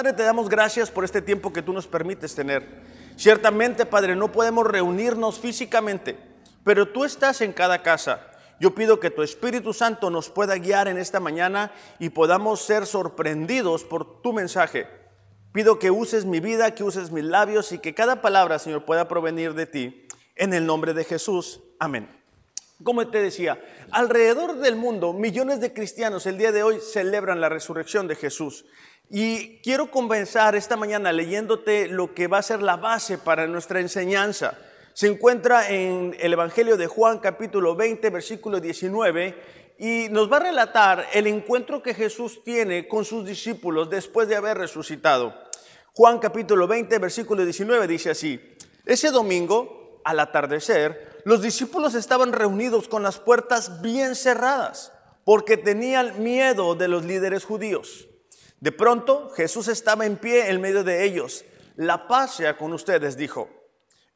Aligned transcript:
Padre, 0.00 0.14
te 0.14 0.22
damos 0.22 0.48
gracias 0.48 0.90
por 0.90 1.04
este 1.04 1.20
tiempo 1.20 1.52
que 1.52 1.60
tú 1.60 1.74
nos 1.74 1.86
permites 1.86 2.34
tener. 2.34 2.66
Ciertamente, 3.16 3.84
Padre, 3.84 4.16
no 4.16 4.32
podemos 4.32 4.66
reunirnos 4.66 5.38
físicamente, 5.38 6.16
pero 6.64 6.88
tú 6.88 7.04
estás 7.04 7.42
en 7.42 7.52
cada 7.52 7.82
casa. 7.82 8.26
Yo 8.58 8.74
pido 8.74 8.98
que 8.98 9.10
tu 9.10 9.22
Espíritu 9.22 9.74
Santo 9.74 10.08
nos 10.08 10.30
pueda 10.30 10.56
guiar 10.56 10.88
en 10.88 10.96
esta 10.96 11.20
mañana 11.20 11.70
y 11.98 12.08
podamos 12.08 12.62
ser 12.62 12.86
sorprendidos 12.86 13.84
por 13.84 14.22
tu 14.22 14.32
mensaje. 14.32 14.86
Pido 15.52 15.78
que 15.78 15.90
uses 15.90 16.24
mi 16.24 16.40
vida, 16.40 16.74
que 16.74 16.82
uses 16.82 17.10
mis 17.10 17.24
labios 17.24 17.70
y 17.72 17.78
que 17.78 17.92
cada 17.92 18.22
palabra, 18.22 18.58
Señor, 18.58 18.86
pueda 18.86 19.06
provenir 19.06 19.52
de 19.52 19.66
ti. 19.66 20.08
En 20.34 20.54
el 20.54 20.64
nombre 20.64 20.94
de 20.94 21.04
Jesús. 21.04 21.60
Amén. 21.78 22.19
Como 22.82 23.06
te 23.08 23.20
decía, 23.20 23.62
alrededor 23.90 24.56
del 24.56 24.74
mundo 24.74 25.12
millones 25.12 25.60
de 25.60 25.74
cristianos 25.74 26.24
el 26.24 26.38
día 26.38 26.50
de 26.50 26.62
hoy 26.62 26.78
celebran 26.80 27.40
la 27.40 27.50
resurrección 27.50 28.08
de 28.08 28.16
Jesús. 28.16 28.64
Y 29.10 29.58
quiero 29.58 29.90
comenzar 29.90 30.54
esta 30.54 30.76
mañana 30.76 31.12
leyéndote 31.12 31.88
lo 31.88 32.14
que 32.14 32.26
va 32.26 32.38
a 32.38 32.42
ser 32.42 32.62
la 32.62 32.76
base 32.76 33.18
para 33.18 33.46
nuestra 33.46 33.80
enseñanza. 33.80 34.56
Se 34.94 35.08
encuentra 35.08 35.68
en 35.68 36.16
el 36.20 36.32
Evangelio 36.32 36.78
de 36.78 36.86
Juan 36.86 37.18
capítulo 37.18 37.76
20, 37.76 38.08
versículo 38.08 38.60
19, 38.60 39.34
y 39.78 40.08
nos 40.10 40.32
va 40.32 40.38
a 40.38 40.44
relatar 40.44 41.06
el 41.12 41.26
encuentro 41.26 41.82
que 41.82 41.92
Jesús 41.92 42.42
tiene 42.44 42.88
con 42.88 43.04
sus 43.04 43.26
discípulos 43.26 43.90
después 43.90 44.26
de 44.28 44.36
haber 44.36 44.56
resucitado. 44.56 45.34
Juan 45.92 46.18
capítulo 46.18 46.66
20, 46.66 46.98
versículo 46.98 47.44
19 47.44 47.86
dice 47.86 48.10
así, 48.10 48.40
ese 48.86 49.10
domingo 49.10 50.00
al 50.04 50.20
atardecer, 50.20 51.09
los 51.24 51.42
discípulos 51.42 51.94
estaban 51.94 52.32
reunidos 52.32 52.88
con 52.88 53.02
las 53.02 53.18
puertas 53.18 53.82
bien 53.82 54.14
cerradas 54.14 54.92
porque 55.24 55.56
tenían 55.56 56.22
miedo 56.22 56.74
de 56.74 56.88
los 56.88 57.04
líderes 57.04 57.44
judíos. 57.44 58.08
De 58.60 58.72
pronto 58.72 59.30
Jesús 59.30 59.68
estaba 59.68 60.06
en 60.06 60.16
pie 60.16 60.50
en 60.50 60.60
medio 60.60 60.84
de 60.84 61.04
ellos. 61.04 61.44
La 61.76 62.08
paz 62.08 62.34
sea 62.34 62.56
con 62.56 62.72
ustedes, 62.72 63.16
dijo. 63.16 63.48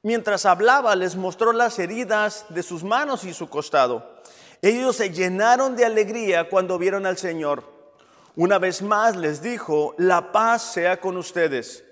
Mientras 0.02 0.44
hablaba, 0.44 0.94
les 0.96 1.16
mostró 1.16 1.52
las 1.52 1.78
heridas 1.78 2.44
de 2.50 2.62
sus 2.62 2.84
manos 2.84 3.24
y 3.24 3.32
su 3.32 3.48
costado. 3.48 4.20
Ellos 4.60 4.96
se 4.96 5.10
llenaron 5.10 5.76
de 5.76 5.84
alegría 5.84 6.50
cuando 6.50 6.78
vieron 6.78 7.06
al 7.06 7.16
Señor. 7.16 7.64
Una 8.36 8.58
vez 8.58 8.82
más 8.82 9.16
les 9.16 9.40
dijo, 9.40 9.94
la 9.96 10.32
paz 10.32 10.74
sea 10.74 11.00
con 11.00 11.16
ustedes. 11.16 11.84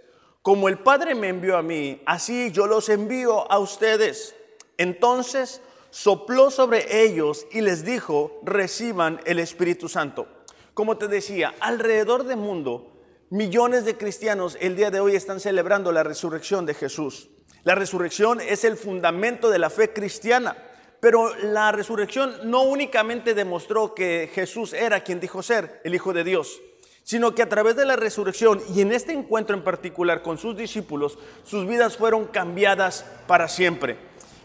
Como 0.43 0.69
el 0.69 0.79
Padre 0.79 1.15
me 1.15 1.29
envió 1.29 1.57
a 1.57 1.63
mí, 1.63 2.03
así 2.05 2.51
yo 2.51 2.67
los 2.67 2.89
envío 2.89 3.51
a 3.51 3.59
ustedes. 3.59 4.35
Entonces 4.79 5.61
sopló 5.91 6.51
sobre 6.51 7.05
ellos 7.05 7.47
y 7.53 7.61
les 7.61 7.85
dijo, 7.85 8.41
reciban 8.43 9.21
el 9.27 9.39
Espíritu 9.39 9.89
Santo. 9.89 10.27
Como 10.75 10.97
te 10.97 11.09
decía, 11.09 11.55
alrededor 11.61 12.25
del 12.25 12.39
mundo, 12.39 12.93
millones 13.31 13.85
de 13.85 13.97
cristianos 13.97 14.57
el 14.61 14.75
día 14.75 14.91
de 14.91 15.01
hoy 15.01 15.15
están 15.15 15.39
celebrando 15.39 15.93
la 15.93 16.03
resurrección 16.03 16.65
de 16.65 16.75
Jesús. 16.75 17.29
La 17.65 17.75
resurrección 17.75 18.41
es 18.41 18.65
el 18.65 18.77
fundamento 18.77 19.51
de 19.51 19.59
la 19.59 19.71
fe 19.71 19.93
cristiana, 19.93 20.57
pero 21.01 21.35
la 21.37 21.73
resurrección 21.73 22.35
no 22.45 22.63
únicamente 22.63 23.35
demostró 23.35 23.95
que 23.95 24.31
Jesús 24.33 24.73
era 24.73 25.05
quien 25.05 25.21
dijo 25.21 25.43
ser, 25.43 25.81
el 25.85 25.95
Hijo 25.95 26.13
de 26.13 26.25
Dios 26.25 26.61
sino 27.05 27.35
que 27.35 27.43
a 27.43 27.49
través 27.49 27.77
de 27.77 27.85
la 27.85 27.97
resurrección 27.97 28.63
y 28.75 28.81
en 28.81 28.93
este 28.93 29.13
encuentro 29.13 29.57
en 29.57 29.65
particular 29.65 30.23
con 30.23 30.39
sus 30.39 30.57
discípulos, 30.57 31.19
sus 31.45 31.67
vidas 31.67 31.97
fueron 31.97 32.27
cambiadas 32.27 33.05
para 33.27 33.49
siempre. 33.49 33.97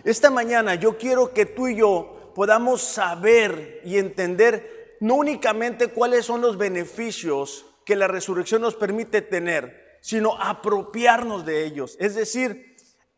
Esta 0.03 0.29
mañana 0.29 0.75
yo 0.75 0.97
quiero 0.97 1.33
que 1.33 1.45
tú 1.45 1.67
y 1.67 1.77
yo 1.77 2.31
podamos 2.35 2.81
saber 2.81 3.81
y 3.83 3.97
entender 3.97 4.97
no 4.99 5.15
únicamente 5.15 5.87
cuáles 5.89 6.25
son 6.25 6.41
los 6.41 6.57
beneficios 6.57 7.65
que 7.85 7.95
la 7.95 8.07
resurrección 8.07 8.61
nos 8.61 8.75
permite 8.75 9.21
tener, 9.21 9.97
sino 10.01 10.39
apropiarnos 10.39 11.45
de 11.45 11.65
ellos, 11.65 11.95
es 11.99 12.15
decir, 12.15 12.75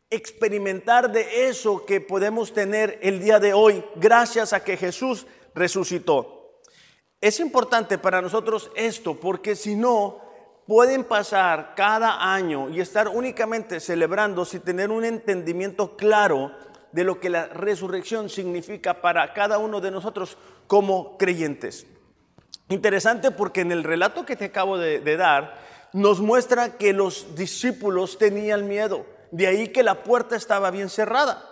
experimentar 0.09 1.12
de 1.12 1.50
eso 1.50 1.86
que 1.86 2.02
podemos 2.02 2.53
tener 2.53 2.98
el 3.02 3.20
día 3.20 3.40
de 3.40 3.53
hoy 3.53 3.84
gracias 3.96 4.53
a 4.53 4.64
que 4.64 4.78
Jesús 4.78 5.28
resucitó. 5.53 6.62
Es 7.22 7.40
importante 7.40 7.98
para 7.98 8.22
nosotros 8.22 8.72
esto 8.76 9.20
porque 9.20 9.56
si 9.56 9.76
no, 9.76 10.22
pueden 10.70 11.03
pasar 11.03 11.74
cada 11.76 12.32
año 12.32 12.70
y 12.70 12.80
estar 12.80 13.08
únicamente 13.08 13.80
celebrando 13.80 14.46
sin 14.46 14.62
tener 14.62 14.92
un 14.92 15.03
entendimiento 15.03 15.98
claro 15.98 16.52
de 16.92 17.04
lo 17.04 17.20
que 17.20 17.30
la 17.30 17.48
resurrección 17.48 18.30
significa 18.30 19.02
para 19.02 19.34
cada 19.34 19.58
uno 19.58 19.82
de 19.82 19.92
nosotros 19.92 20.38
como 20.68 21.18
creyentes. 21.18 21.86
Interesante 22.70 23.32
porque 23.32 23.62
en 23.62 23.72
el 23.72 23.84
relato 23.84 24.26
que 24.26 24.36
te 24.36 24.46
acabo 24.46 24.78
de, 24.78 25.18
dar 25.18 25.60
nos 25.94 26.20
muestra 26.22 26.78
que 26.78 26.94
los 26.94 27.36
discípulos 27.36 28.20
tenían 28.20 28.68
miedo, 28.68 29.06
de 29.32 29.48
ahí 29.48 29.68
que 29.70 29.82
la 29.82 30.04
puerta 30.04 30.36
estaba 30.36 30.70
bien 30.70 30.90
cerrada. 30.90 31.46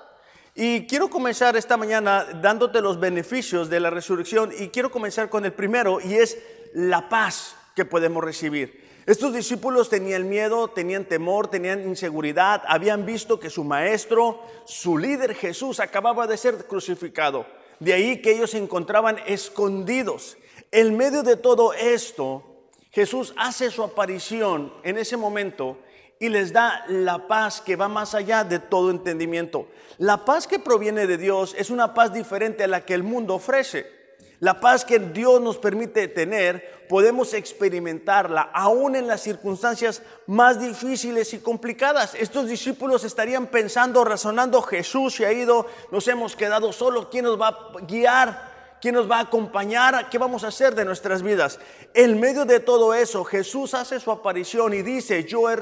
Y 0.54 0.88
quiero 0.88 1.10
comenzar 1.10 1.56
esta 1.56 1.78
mañana 1.78 2.26
dándote 2.42 2.82
los 2.82 3.00
beneficios 3.00 3.70
de 3.70 3.80
la 3.80 3.90
resurrección 3.90 4.52
y 4.58 4.70
quiero 4.70 4.92
comenzar 4.92 5.30
con 5.30 5.46
el 5.46 5.54
primero 5.54 6.00
y 6.02 6.16
es 6.16 6.38
la 6.74 7.10
paz 7.10 7.56
que 7.76 7.86
podemos 7.86 8.24
recibir. 8.24 8.87
Estos 9.08 9.34
discípulos 9.34 9.88
tenían 9.88 10.28
miedo, 10.28 10.68
tenían 10.68 11.06
temor, 11.06 11.48
tenían 11.48 11.88
inseguridad, 11.88 12.62
habían 12.68 13.06
visto 13.06 13.40
que 13.40 13.50
su 13.50 13.64
maestro, 13.64 14.42
su 14.66 14.98
líder 14.98 15.34
Jesús, 15.34 15.80
acababa 15.80 16.28
de 16.28 16.36
ser 16.36 16.68
crucificado. 16.68 17.46
De 17.80 17.94
ahí 17.94 18.22
que 18.22 18.34
ellos 18.34 18.52
se 18.52 18.58
encontraban 18.58 19.16
escondidos. 19.26 20.38
En 20.72 20.98
medio 20.98 21.24
de 21.24 21.38
todo 21.38 21.72
esto, 21.72 22.44
Jesús 22.92 23.34
hace 23.38 23.72
su 23.72 23.82
aparición 23.82 24.74
en 24.84 24.98
ese 24.98 25.16
momento 25.16 25.78
y 26.20 26.28
les 26.28 26.52
da 26.52 26.84
la 26.90 27.30
paz 27.30 27.62
que 27.62 27.78
va 27.78 27.88
más 27.88 28.14
allá 28.14 28.44
de 28.44 28.60
todo 28.60 28.92
entendimiento. 28.92 29.70
La 30.00 30.26
paz 30.26 30.48
que 30.48 30.60
proviene 30.60 31.08
de 31.08 31.18
Dios 31.18 31.56
es 31.58 31.70
una 31.70 31.94
paz 31.94 32.12
diferente 32.12 32.66
a 32.66 32.68
la 32.68 32.84
que 32.84 32.94
el 32.94 33.04
mundo 33.04 33.36
ofrece. 33.36 33.97
La 34.40 34.60
paz 34.60 34.86
que 34.86 35.00
Dios 35.00 35.42
nos 35.42 35.58
permite 35.58 36.08
tener, 36.08 36.86
podemos 36.88 37.34
experimentarla 37.34 38.50
aún 38.54 38.96
en 38.96 39.08
las 39.08 39.22
circunstancias 39.22 40.04
más 40.28 40.60
difíciles 40.60 41.34
y 41.34 41.40
complicadas. 41.40 42.14
Estos 42.14 42.48
discípulos 42.48 43.04
estarían 43.04 43.48
pensando, 43.48 44.04
razonando, 44.04 44.62
Jesús 44.62 45.16
se 45.16 45.26
ha 45.26 45.34
ido, 45.34 45.66
nos 45.92 46.08
hemos 46.08 46.36
quedado 46.36 46.72
solos, 46.72 47.08
¿quién 47.10 47.26
nos 47.26 47.40
va 47.40 47.48
a 47.48 47.86
guiar? 47.88 48.58
¿Quién 48.80 48.94
nos 48.94 49.10
va 49.10 49.18
a 49.18 49.22
acompañar? 49.22 50.08
¿Qué 50.10 50.20
vamos 50.20 50.44
a 50.44 50.50
hacer 50.50 50.76
de 50.76 50.86
nuestras 50.86 51.24
vidas? 51.24 51.60
En 51.96 52.20
medio 52.20 52.46
de 52.46 52.60
todo 52.60 52.94
eso, 52.94 53.24
Jesús 53.24 53.74
hace 53.74 54.00
su 54.00 54.12
aparición 54.12 54.72
y 54.76 54.84
dice, 54.84 55.24
yo 55.24 55.50
he 55.50 55.56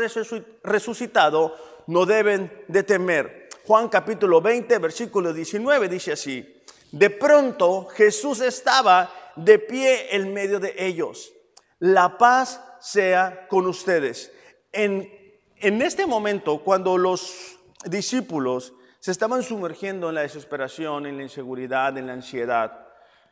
resucitado, 0.64 1.56
no 1.88 2.06
deben 2.06 2.52
de 2.68 2.84
temer. 2.84 3.48
Juan 3.66 3.88
capítulo 3.88 4.42
20, 4.42 4.78
versículo 4.80 5.32
19 5.32 5.88
dice 5.88 6.12
así, 6.12 6.55
de 6.92 7.10
pronto 7.10 7.86
Jesús 7.86 8.42
estaba 8.42 9.12
de 9.36 9.60
pie 9.60 10.16
en 10.16 10.34
medio 10.34 10.60
de 10.60 10.76
ellos. 10.78 11.34
La 11.80 12.18
paz 12.18 12.62
sea 12.80 13.48
con 13.50 13.68
ustedes. 13.68 14.32
En, 14.72 15.12
en 15.58 15.82
este 15.82 16.06
momento, 16.06 16.64
cuando 16.64 16.98
los 16.98 17.58
discípulos 17.86 18.74
se 19.00 19.12
estaban 19.12 19.44
sumergiendo 19.44 20.10
en 20.10 20.16
la 20.16 20.22
desesperación, 20.22 21.06
en 21.06 21.18
la 21.18 21.24
inseguridad, 21.24 21.98
en 21.98 22.08
la 22.08 22.14
ansiedad, 22.14 22.88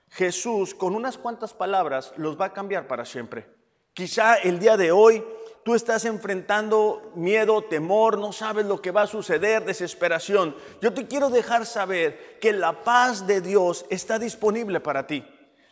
Jesús 0.10 0.76
con 0.76 0.96
unas 0.96 1.18
cuantas 1.18 1.54
palabras 1.54 2.14
los 2.18 2.40
va 2.40 2.46
a 2.46 2.54
cambiar 2.54 2.88
para 2.88 3.06
siempre. 3.06 3.48
Quizá 3.94 4.36
el 4.36 4.60
día 4.60 4.78
de 4.78 4.92
hoy 4.92 5.24
tú 5.64 5.76
estás 5.76 6.06
enfrentando 6.06 7.12
miedo, 7.16 7.64
temor, 7.64 8.18
no 8.18 8.32
sabes 8.34 8.66
lo 8.66 8.82
que 8.82 8.92
va 8.92 9.04
a 9.04 9.08
suceder, 9.08 9.66
desesperación. 9.66 10.56
Yo 10.82 10.94
te 10.94 11.08
quiero 11.08 11.30
dejar 11.30 11.66
saber 11.66 12.38
que 12.40 12.54
la 12.54 12.84
paz 12.84 13.26
de 13.28 13.42
Dios 13.42 13.86
está 13.90 14.20
disponible 14.20 14.80
para 14.80 15.08
ti. 15.08 15.26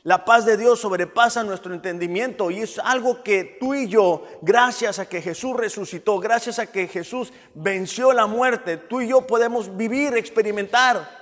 La 0.03 0.25
paz 0.25 0.45
de 0.45 0.57
Dios 0.57 0.79
sobrepasa 0.79 1.43
nuestro 1.43 1.75
entendimiento 1.75 2.49
y 2.49 2.61
es 2.61 2.79
algo 2.79 3.21
que 3.21 3.57
tú 3.59 3.75
y 3.75 3.88
yo, 3.88 4.25
gracias 4.41 4.97
a 4.97 5.07
que 5.07 5.21
Jesús 5.21 5.55
resucitó, 5.55 6.17
gracias 6.17 6.57
a 6.57 6.65
que 6.65 6.88
Jesús 6.88 7.31
venció 7.53 8.11
la 8.11 8.25
muerte, 8.25 8.77
tú 8.77 9.01
y 9.01 9.09
yo 9.09 9.27
podemos 9.27 9.77
vivir, 9.77 10.17
experimentar. 10.17 11.21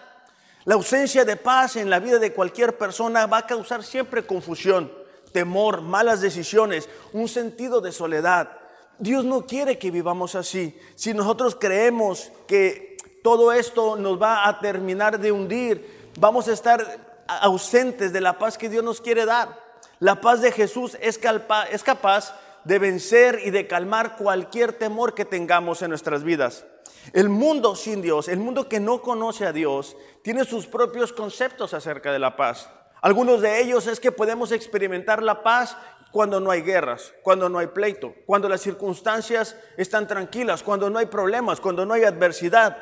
La 0.63 0.75
ausencia 0.75 1.25
de 1.25 1.35
paz 1.35 1.75
en 1.75 1.89
la 1.89 1.99
vida 1.99 2.19
de 2.19 2.31
cualquier 2.31 2.77
persona 2.77 3.25
va 3.25 3.39
a 3.39 3.47
causar 3.47 3.83
siempre 3.83 4.25
confusión, 4.25 4.89
temor, 5.33 5.81
malas 5.81 6.21
decisiones, 6.21 6.87
un 7.11 7.27
sentido 7.27 7.81
de 7.81 7.91
soledad. 7.91 8.58
Dios 8.99 9.23
no 9.23 9.45
quiere 9.45 9.77
que 9.77 9.91
vivamos 9.91 10.35
así. 10.35 10.77
Si 10.95 11.13
nosotros 11.13 11.55
creemos 11.59 12.31
que 12.47 12.97
todo 13.23 13.51
esto 13.51 13.95
nos 13.95 14.21
va 14.21 14.47
a 14.47 14.59
terminar 14.59 15.19
de 15.19 15.31
hundir, 15.31 16.11
vamos 16.19 16.47
a 16.47 16.53
estar 16.53 17.23
ausentes 17.27 18.11
de 18.11 18.21
la 18.21 18.37
paz 18.37 18.57
que 18.57 18.69
Dios 18.69 18.83
nos 18.83 19.01
quiere 19.01 19.25
dar. 19.25 19.69
La 19.99 20.21
paz 20.21 20.41
de 20.41 20.51
Jesús 20.51 20.97
es, 21.01 21.17
capaz 21.17 22.35
de 22.63 22.79
vencer 22.79 23.41
y 23.43 23.51
de 23.51 23.67
calmar 23.67 24.17
cualquier 24.17 24.73
temor 24.73 25.13
que 25.13 25.25
tengamos 25.25 25.81
en 25.81 25.89
nuestras 25.89 26.23
vidas. 26.23 26.65
El 27.13 27.29
mundo 27.29 27.75
sin 27.75 28.01
Dios, 28.01 28.27
el 28.27 28.39
mundo 28.39 28.67
que 28.67 28.79
no 28.79 29.01
conoce 29.01 29.45
a 29.45 29.53
Dios, 29.53 29.95
tiene 30.21 30.43
sus 30.43 30.67
propios 30.67 31.13
conceptos 31.13 31.73
acerca 31.73 32.11
de 32.11 32.19
la 32.19 32.35
paz. 32.35 32.69
Algunos 33.01 33.41
de 33.41 33.61
ellos 33.61 33.87
es 33.87 33.99
que 33.99 34.11
podemos 34.11 34.51
experimentar 34.51 35.23
la 35.23 35.41
paz 35.41 35.77
cuando 36.11 36.39
no 36.39 36.51
hay 36.51 36.61
guerras, 36.61 37.13
cuando 37.21 37.49
no 37.49 37.59
hay 37.59 37.67
pleito, 37.67 38.13
cuando 38.25 38.49
las 38.49 38.61
circunstancias 38.61 39.55
están 39.77 40.07
tranquilas, 40.07 40.63
cuando 40.63 40.89
no 40.89 40.99
hay 40.99 41.05
problemas, 41.05 41.59
cuando 41.59 41.85
no 41.85 41.93
hay 41.93 42.03
adversidad. 42.03 42.77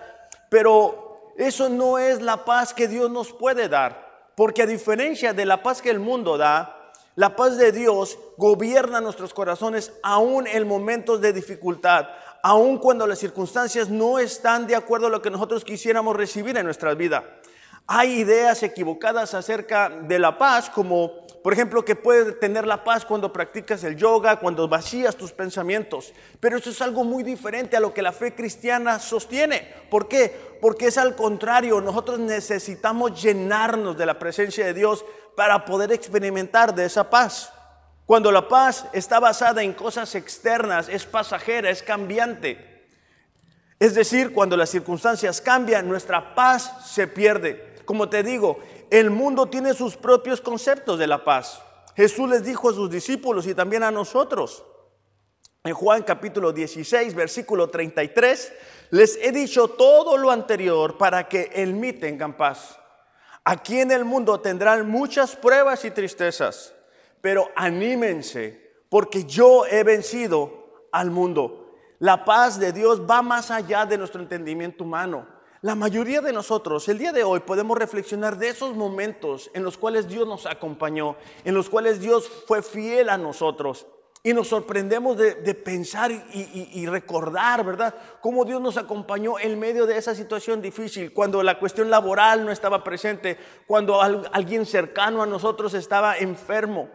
Pero 0.50 1.33
eso 1.38 1.69
no 1.69 1.97
es 1.97 2.21
la 2.21 2.45
paz 2.45 2.74
que 2.74 2.88
Dios 2.88 3.12
nos 3.12 3.33
puede 3.33 3.68
dar, 3.69 4.31
porque 4.35 4.63
a 4.63 4.65
diferencia 4.65 5.33
de 5.33 5.45
la 5.45 5.62
paz 5.62 5.81
que 5.81 5.89
el 5.89 6.00
mundo 6.00 6.38
da, 6.38 6.91
la 7.15 7.35
paz 7.35 7.57
de 7.57 7.71
Dios 7.71 8.18
gobierna 8.38 9.01
nuestros 9.01 9.33
corazones 9.33 9.91
aún 10.03 10.47
en 10.47 10.68
momentos 10.68 11.19
de 11.19 11.33
dificultad, 11.33 12.07
aún 12.44 12.77
cuando 12.77 13.07
las 13.07 13.19
circunstancias 13.19 13.89
no 13.89 14.19
están 14.19 14.68
de 14.68 14.75
acuerdo 14.75 15.07
a 15.07 15.09
lo 15.09 15.21
que 15.21 15.31
nosotros 15.31 15.65
quisiéramos 15.65 16.15
recibir 16.15 16.56
en 16.57 16.65
nuestra 16.65 16.94
vida. 16.94 17.24
Hay 17.88 18.19
ideas 18.19 18.63
equivocadas 18.63 19.33
acerca 19.33 19.89
de 19.89 20.19
la 20.19 20.38
paz, 20.38 20.69
como 20.69 21.26
por 21.48 21.54
ejemplo 21.54 21.86
que 21.86 21.96
puedes 21.96 22.38
tener 22.42 22.68
la 22.68 22.84
paz 22.84 23.06
cuando 23.06 23.32
practicas 23.32 23.82
el 23.86 23.96
yoga, 23.96 24.36
cuando 24.36 24.68
vacías 24.68 25.16
tus 25.16 25.32
pensamientos. 25.32 26.12
Pero 26.42 26.58
eso 26.58 26.72
es 26.72 26.82
algo 26.82 27.06
muy 27.06 27.24
diferente 27.24 27.78
a 27.78 27.80
lo 27.80 27.94
que 27.94 28.02
la 28.02 28.12
fe 28.12 28.36
cristiana 28.36 29.00
sostiene. 29.00 29.74
¿Por 29.90 30.10
qué? 30.10 30.58
Porque 30.60 30.88
es 30.88 30.98
al 30.98 31.16
contrario, 31.16 31.80
nosotros 31.80 32.20
necesitamos 32.20 33.24
llenarnos 33.24 33.98
de 33.98 34.06
la 34.06 34.20
presencia 34.20 34.66
de 34.66 34.74
Dios 34.74 35.06
para 35.38 35.64
poder 35.64 35.94
experimentar 35.94 36.76
de 36.76 36.84
esa 36.84 37.10
paz. 37.10 37.54
Cuando 38.06 38.30
la 38.30 38.50
paz 38.50 38.86
está 38.92 39.22
basada 39.22 39.64
en 39.64 39.72
cosas 39.72 40.16
externas, 40.16 40.90
es 40.90 41.06
pasajera, 41.06 41.70
es 41.70 41.82
cambiante. 41.82 42.90
Es 43.80 43.96
decir, 43.96 44.34
cuando 44.34 44.58
las 44.58 44.70
circunstancias 44.70 45.40
cambian, 45.40 45.88
nuestra 45.88 46.36
paz 46.36 46.92
se 46.94 47.08
pierde. 47.08 47.78
Como 47.86 48.10
te 48.10 48.22
digo, 48.22 48.60
el 48.89 49.10
mundo 49.10 49.48
tiene 49.48 49.74
sus 49.74 49.98
propios 49.98 50.42
conceptos 50.42 51.00
de 51.00 51.07
la 51.07 51.24
paz. 51.24 51.62
Jesús 51.95 52.30
les 52.30 52.44
dijo 52.44 52.69
a 52.69 52.74
sus 52.74 52.89
discípulos 52.89 53.48
y 53.48 53.56
también 53.56 53.84
a 53.84 53.92
nosotros. 53.92 54.63
En 55.63 55.74
Juan 55.74 56.04
capítulo 56.04 56.54
16, 56.54 57.13
versículo 57.13 57.69
33, 57.69 58.54
les 58.92 59.18
he 59.18 59.31
dicho 59.31 59.68
todo 59.68 60.16
lo 60.16 60.31
anterior 60.31 60.98
para 60.98 61.28
que 61.28 61.50
en 61.54 61.80
mí 61.80 61.94
tengan 61.94 62.38
paz. 62.38 62.80
Aquí 63.44 63.80
en 63.80 63.92
el 63.92 64.06
mundo 64.06 64.39
tendrán 64.39 64.89
muchas 64.89 65.36
pruebas 65.36 65.84
y 65.86 65.92
tristezas, 65.92 66.74
pero 67.19 67.50
anímense, 67.56 68.75
porque 68.89 69.25
yo 69.25 69.66
he 69.66 69.84
vencido 69.84 70.88
al 70.92 71.12
mundo. 71.12 71.74
La 72.00 72.24
paz 72.24 72.60
de 72.60 72.72
Dios 72.72 73.01
va 73.10 73.22
más 73.22 73.50
allá 73.50 73.86
de 73.86 73.98
nuestro 73.98 74.22
entendimiento 74.22 74.84
humano. 74.84 75.28
La 75.62 75.74
mayoría 75.74 76.21
de 76.21 76.33
nosotros 76.33 76.88
el 76.88 77.00
día 77.00 77.12
de 77.12 77.24
hoy 77.24 77.39
podemos 77.39 77.75
reflexionar 77.80 78.38
de 78.38 78.50
esos 78.50 78.75
momentos 78.75 79.50
en 79.56 79.63
los 79.63 79.75
cuales 79.75 80.07
Dios 80.07 80.27
nos 80.27 80.45
acompañó, 80.45 81.15
en 81.45 81.56
los 81.56 81.68
cuales 81.68 82.00
Dios 82.00 82.30
fue 82.45 82.62
fiel 82.62 83.09
a 83.09 83.18
nosotros. 83.18 83.88
Y 84.21 84.33
nos 84.33 84.50
sorprendemos 84.50 85.18
de, 85.18 85.33
pensar 85.56 86.12
y, 86.12 86.86
recordar, 86.86 87.65
¿verdad? 87.65 87.95
Cómo 88.21 88.45
Dios 88.45 88.62
nos 88.62 88.77
acompañó 88.77 89.39
en 89.39 89.57
medio 89.57 89.88
de 89.88 89.98
esa 89.98 90.13
situación 90.13 90.62
difícil, 90.62 91.13
cuando 91.13 91.42
la 91.42 91.57
cuestión 91.57 91.89
laboral 91.89 92.45
no 92.45 92.51
estaba 92.51 92.83
presente, 92.83 93.38
cuando 93.65 94.01
alguien 94.01 94.65
cercano 94.65 95.24
a 95.24 95.27
nosotros 95.27 95.74
estaba 95.74 96.18
enfermo, 96.18 96.89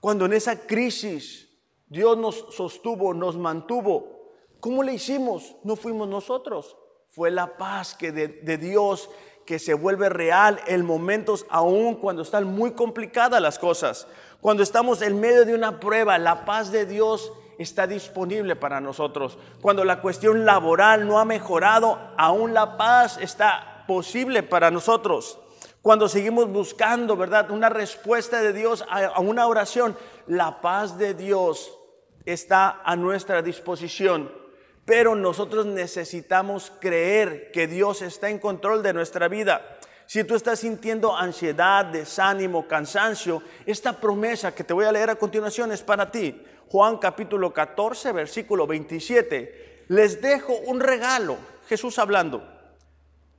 cuando 0.00 0.26
en 0.26 0.34
esa 0.34 0.66
crisis 0.66 1.48
Dios 1.88 2.18
nos 2.18 2.46
sostuvo, 2.54 3.14
nos 3.14 3.36
mantuvo. 3.36 4.32
¿Cómo 4.60 4.82
le 4.82 4.94
hicimos? 4.94 5.56
No 5.64 5.76
fuimos 5.76 6.08
nosotros. 6.08 6.76
Fue 7.14 7.30
la 7.30 7.56
paz 7.56 7.94
que 7.94 8.10
de, 8.10 8.58
Dios 8.58 9.08
que 9.46 9.60
se 9.60 9.74
vuelve 9.74 10.08
real 10.08 10.58
en 10.66 10.84
momentos 10.84 11.46
aún 11.48 11.94
cuando 11.94 12.22
están 12.22 12.42
muy 12.44 12.72
complicadas 12.72 13.40
las 13.40 13.60
cosas. 13.60 14.08
Cuando 14.40 14.64
estamos 14.64 15.00
en 15.00 15.20
medio 15.20 15.44
de 15.44 15.54
una 15.54 15.78
prueba, 15.78 16.18
la 16.18 16.44
paz 16.44 16.72
de 16.72 16.86
Dios 16.86 17.32
está 17.56 17.86
disponible 17.86 18.56
para 18.56 18.80
nosotros. 18.80 19.38
Cuando 19.60 19.84
la 19.84 20.00
cuestión 20.00 20.44
laboral 20.44 21.06
no 21.06 21.20
ha 21.20 21.24
mejorado, 21.24 22.00
aún 22.16 22.52
la 22.52 22.76
paz 22.76 23.16
está 23.20 23.84
posible 23.86 24.42
para 24.42 24.72
nosotros. 24.72 25.38
Cuando 25.82 26.08
seguimos 26.08 26.48
buscando, 26.50 27.16
¿verdad? 27.16 27.48
Una 27.52 27.68
respuesta 27.68 28.40
de 28.40 28.52
Dios 28.52 28.84
a 28.90 29.20
una 29.20 29.46
oración, 29.46 29.96
la 30.26 30.60
paz 30.60 30.98
de 30.98 31.14
Dios 31.14 31.78
está 32.24 32.80
a 32.84 32.96
nuestra 32.96 33.40
disposición 33.40 34.43
pero 34.84 35.14
nosotros 35.14 35.66
necesitamos 35.66 36.72
creer 36.78 37.50
que 37.52 37.66
Dios 37.66 38.02
está 38.02 38.28
en 38.28 38.38
control 38.38 38.82
de 38.82 38.92
nuestra 38.92 39.28
vida. 39.28 39.78
Si 40.06 40.24
tú 40.24 40.34
estás 40.34 40.60
sintiendo 40.60 41.16
ansiedad, 41.16 41.86
desánimo, 41.86 42.68
cansancio, 42.68 43.42
esta 43.64 43.98
promesa 43.98 44.54
que 44.54 44.64
te 44.64 44.74
voy 44.74 44.84
a 44.84 44.92
leer 44.92 45.10
a 45.10 45.16
continuación 45.16 45.72
es 45.72 45.82
para 45.82 46.10
ti. 46.10 46.42
Juan 46.68 46.98
capítulo 46.98 47.52
14, 47.54 48.12
versículo 48.12 48.66
27. 48.66 49.84
Les 49.88 50.20
dejo 50.20 50.52
un 50.66 50.80
regalo, 50.80 51.38
Jesús 51.68 51.98
hablando. 51.98 52.46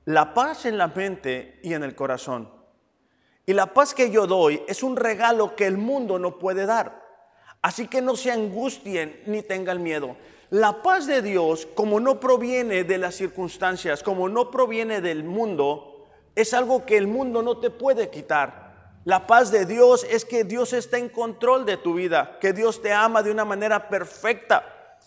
La 0.04 0.34
paz 0.34 0.66
en 0.66 0.78
la 0.78 0.88
mente 0.88 1.60
y 1.62 1.74
en 1.74 1.84
el 1.84 1.94
corazón. 1.94 2.50
Y 3.44 3.52
la 3.52 3.72
paz 3.72 3.94
que 3.94 4.10
yo 4.10 4.26
doy 4.26 4.62
es 4.66 4.82
un 4.82 4.96
regalo 4.96 5.54
que 5.54 5.66
el 5.66 5.78
mundo 5.78 6.18
no 6.18 6.38
puede 6.38 6.66
dar. 6.66 7.05
Así 7.66 7.88
que 7.88 8.00
no 8.00 8.14
se 8.14 8.30
angustien 8.30 9.20
ni 9.26 9.42
tengan 9.42 9.82
miedo. 9.82 10.16
La 10.50 10.84
paz 10.84 11.08
de 11.08 11.20
Dios, 11.20 11.66
como 11.74 11.98
no 11.98 12.20
proviene 12.20 12.84
de 12.84 12.96
las 12.96 13.16
circunstancias, 13.16 14.04
como 14.04 14.28
no 14.28 14.52
proviene 14.52 15.00
del 15.00 15.24
mundo, 15.24 16.06
es 16.36 16.54
algo 16.54 16.86
que 16.86 16.96
el 16.96 17.08
mundo 17.08 17.42
no 17.42 17.58
te 17.58 17.70
puede 17.70 18.08
quitar. 18.08 19.00
La 19.04 19.26
paz 19.26 19.50
de 19.50 19.66
Dios 19.66 20.06
es 20.08 20.24
que 20.24 20.44
Dios 20.44 20.72
está 20.74 20.98
en 20.98 21.08
control 21.08 21.66
de 21.66 21.76
tu 21.76 21.94
vida, 21.94 22.38
que 22.40 22.52
Dios 22.52 22.80
te 22.80 22.92
ama 22.92 23.24
de 23.24 23.32
una 23.32 23.44
manera 23.44 23.88
perfecta. 23.88 25.00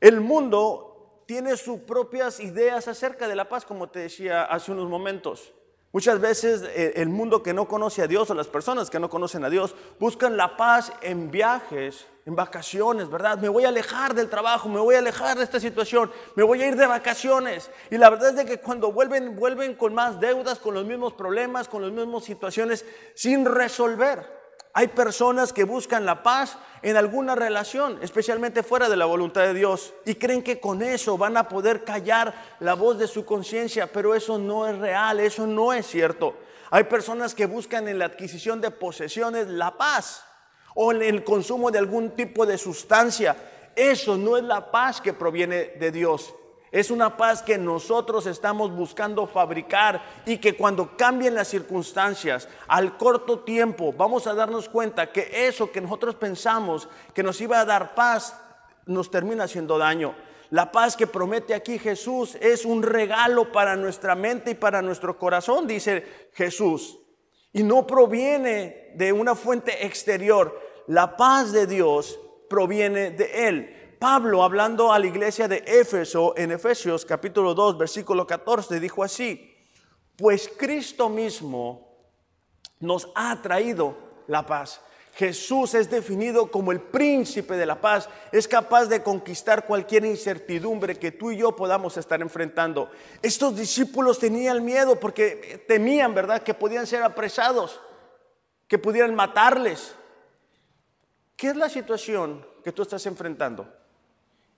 El 0.00 0.20
mundo 0.20 1.22
tiene 1.26 1.56
sus 1.56 1.78
propias 1.78 2.40
ideas 2.40 2.88
acerca 2.88 3.28
de 3.28 3.36
la 3.36 3.48
paz, 3.48 3.64
como 3.64 3.88
te 3.88 4.00
decía 4.00 4.42
hace 4.42 4.72
unos 4.72 4.88
momentos. 4.88 5.52
Muchas 5.92 6.20
veces 6.20 6.62
eh, 6.62 6.92
el 6.96 7.08
mundo 7.08 7.42
que 7.42 7.52
no 7.52 7.66
conoce 7.66 8.02
a 8.02 8.06
Dios 8.06 8.30
o 8.30 8.34
las 8.34 8.46
personas 8.46 8.90
que 8.90 9.00
no 9.00 9.10
conocen 9.10 9.44
a 9.44 9.50
Dios 9.50 9.74
buscan 9.98 10.36
la 10.36 10.56
paz 10.56 10.92
en 11.02 11.32
viajes, 11.32 12.06
en 12.26 12.36
vacaciones, 12.36 13.10
¿verdad? 13.10 13.38
Me 13.38 13.48
voy 13.48 13.64
a 13.64 13.68
alejar 13.70 14.14
del 14.14 14.28
trabajo, 14.28 14.68
me 14.68 14.78
voy 14.78 14.94
a 14.94 14.98
alejar 14.98 15.36
de 15.36 15.42
esta 15.42 15.58
situación, 15.58 16.12
me 16.36 16.44
voy 16.44 16.62
a 16.62 16.68
ir 16.68 16.76
de 16.76 16.86
vacaciones. 16.86 17.72
Y 17.90 17.98
la 17.98 18.08
verdad 18.08 18.30
es 18.30 18.36
de 18.36 18.46
que 18.46 18.60
cuando 18.60 18.92
vuelven, 18.92 19.34
vuelven 19.34 19.74
con 19.74 19.92
más 19.92 20.20
deudas, 20.20 20.60
con 20.60 20.74
los 20.74 20.84
mismos 20.84 21.12
problemas, 21.14 21.66
con 21.66 21.82
las 21.82 21.90
mismas 21.90 22.22
situaciones 22.22 22.84
sin 23.14 23.44
resolver. 23.44 24.39
Hay 24.72 24.88
personas 24.88 25.52
que 25.52 25.64
buscan 25.64 26.06
la 26.06 26.22
paz 26.22 26.56
en 26.82 26.96
alguna 26.96 27.34
relación, 27.34 27.98
especialmente 28.02 28.62
fuera 28.62 28.88
de 28.88 28.96
la 28.96 29.04
voluntad 29.04 29.42
de 29.42 29.54
Dios, 29.54 29.92
y 30.06 30.14
creen 30.14 30.42
que 30.42 30.60
con 30.60 30.80
eso 30.82 31.18
van 31.18 31.36
a 31.36 31.48
poder 31.48 31.82
callar 31.84 32.34
la 32.60 32.74
voz 32.74 32.98
de 32.98 33.08
su 33.08 33.24
conciencia, 33.24 33.92
pero 33.92 34.14
eso 34.14 34.38
no 34.38 34.68
es 34.68 34.78
real, 34.78 35.18
eso 35.18 35.46
no 35.46 35.72
es 35.72 35.86
cierto. 35.86 36.36
Hay 36.70 36.84
personas 36.84 37.34
que 37.34 37.46
buscan 37.46 37.88
en 37.88 37.98
la 37.98 38.04
adquisición 38.04 38.60
de 38.60 38.70
posesiones 38.70 39.48
la 39.48 39.76
paz 39.76 40.24
o 40.74 40.92
en 40.92 41.02
el 41.02 41.24
consumo 41.24 41.72
de 41.72 41.78
algún 41.78 42.10
tipo 42.10 42.46
de 42.46 42.56
sustancia. 42.56 43.36
Eso 43.74 44.16
no 44.16 44.36
es 44.36 44.44
la 44.44 44.70
paz 44.70 45.00
que 45.00 45.12
proviene 45.12 45.72
de 45.80 45.90
Dios. 45.90 46.32
Es 46.72 46.92
una 46.92 47.16
paz 47.16 47.42
que 47.42 47.58
nosotros 47.58 48.26
estamos 48.26 48.70
buscando 48.70 49.26
fabricar 49.26 50.02
y 50.24 50.38
que 50.38 50.56
cuando 50.56 50.96
cambien 50.96 51.34
las 51.34 51.48
circunstancias, 51.48 52.48
al 52.68 52.96
corto 52.96 53.40
tiempo, 53.40 53.92
vamos 53.92 54.28
a 54.28 54.34
darnos 54.34 54.68
cuenta 54.68 55.10
que 55.10 55.48
eso 55.48 55.72
que 55.72 55.80
nosotros 55.80 56.14
pensamos 56.14 56.88
que 57.12 57.24
nos 57.24 57.40
iba 57.40 57.58
a 57.58 57.64
dar 57.64 57.94
paz, 57.96 58.40
nos 58.86 59.10
termina 59.10 59.44
haciendo 59.44 59.78
daño. 59.78 60.14
La 60.50 60.70
paz 60.70 60.96
que 60.96 61.08
promete 61.08 61.54
aquí 61.54 61.78
Jesús 61.78 62.36
es 62.40 62.64
un 62.64 62.82
regalo 62.82 63.50
para 63.50 63.74
nuestra 63.74 64.14
mente 64.14 64.52
y 64.52 64.54
para 64.54 64.80
nuestro 64.80 65.18
corazón, 65.18 65.66
dice 65.66 66.28
Jesús. 66.34 66.98
Y 67.52 67.64
no 67.64 67.84
proviene 67.84 68.92
de 68.94 69.12
una 69.12 69.34
fuente 69.34 69.86
exterior. 69.86 70.60
La 70.86 71.16
paz 71.16 71.50
de 71.50 71.66
Dios 71.66 72.18
proviene 72.48 73.10
de 73.10 73.48
Él. 73.48 73.79
Pablo, 74.00 74.42
hablando 74.42 74.94
a 74.94 74.98
la 74.98 75.08
iglesia 75.08 75.46
de 75.46 75.62
Éfeso, 75.66 76.32
en 76.34 76.52
Efesios 76.52 77.04
capítulo 77.04 77.52
2, 77.52 77.76
versículo 77.76 78.26
14, 78.26 78.80
dijo 78.80 79.04
así, 79.04 79.54
pues 80.16 80.50
Cristo 80.56 81.10
mismo 81.10 81.98
nos 82.78 83.10
ha 83.14 83.42
traído 83.42 83.94
la 84.26 84.46
paz. 84.46 84.80
Jesús 85.12 85.74
es 85.74 85.90
definido 85.90 86.50
como 86.50 86.72
el 86.72 86.80
príncipe 86.80 87.58
de 87.58 87.66
la 87.66 87.78
paz, 87.78 88.08
es 88.32 88.48
capaz 88.48 88.86
de 88.86 89.02
conquistar 89.02 89.66
cualquier 89.66 90.06
incertidumbre 90.06 90.98
que 90.98 91.12
tú 91.12 91.30
y 91.30 91.36
yo 91.36 91.54
podamos 91.54 91.98
estar 91.98 92.22
enfrentando. 92.22 92.90
Estos 93.20 93.54
discípulos 93.54 94.18
tenían 94.18 94.64
miedo 94.64 94.98
porque 94.98 95.62
temían, 95.68 96.14
¿verdad?, 96.14 96.42
que 96.42 96.54
podían 96.54 96.86
ser 96.86 97.02
apresados, 97.02 97.78
que 98.66 98.78
pudieran 98.78 99.14
matarles. 99.14 99.94
¿Qué 101.36 101.48
es 101.48 101.56
la 101.56 101.68
situación 101.68 102.46
que 102.64 102.72
tú 102.72 102.80
estás 102.80 103.04
enfrentando? 103.04 103.79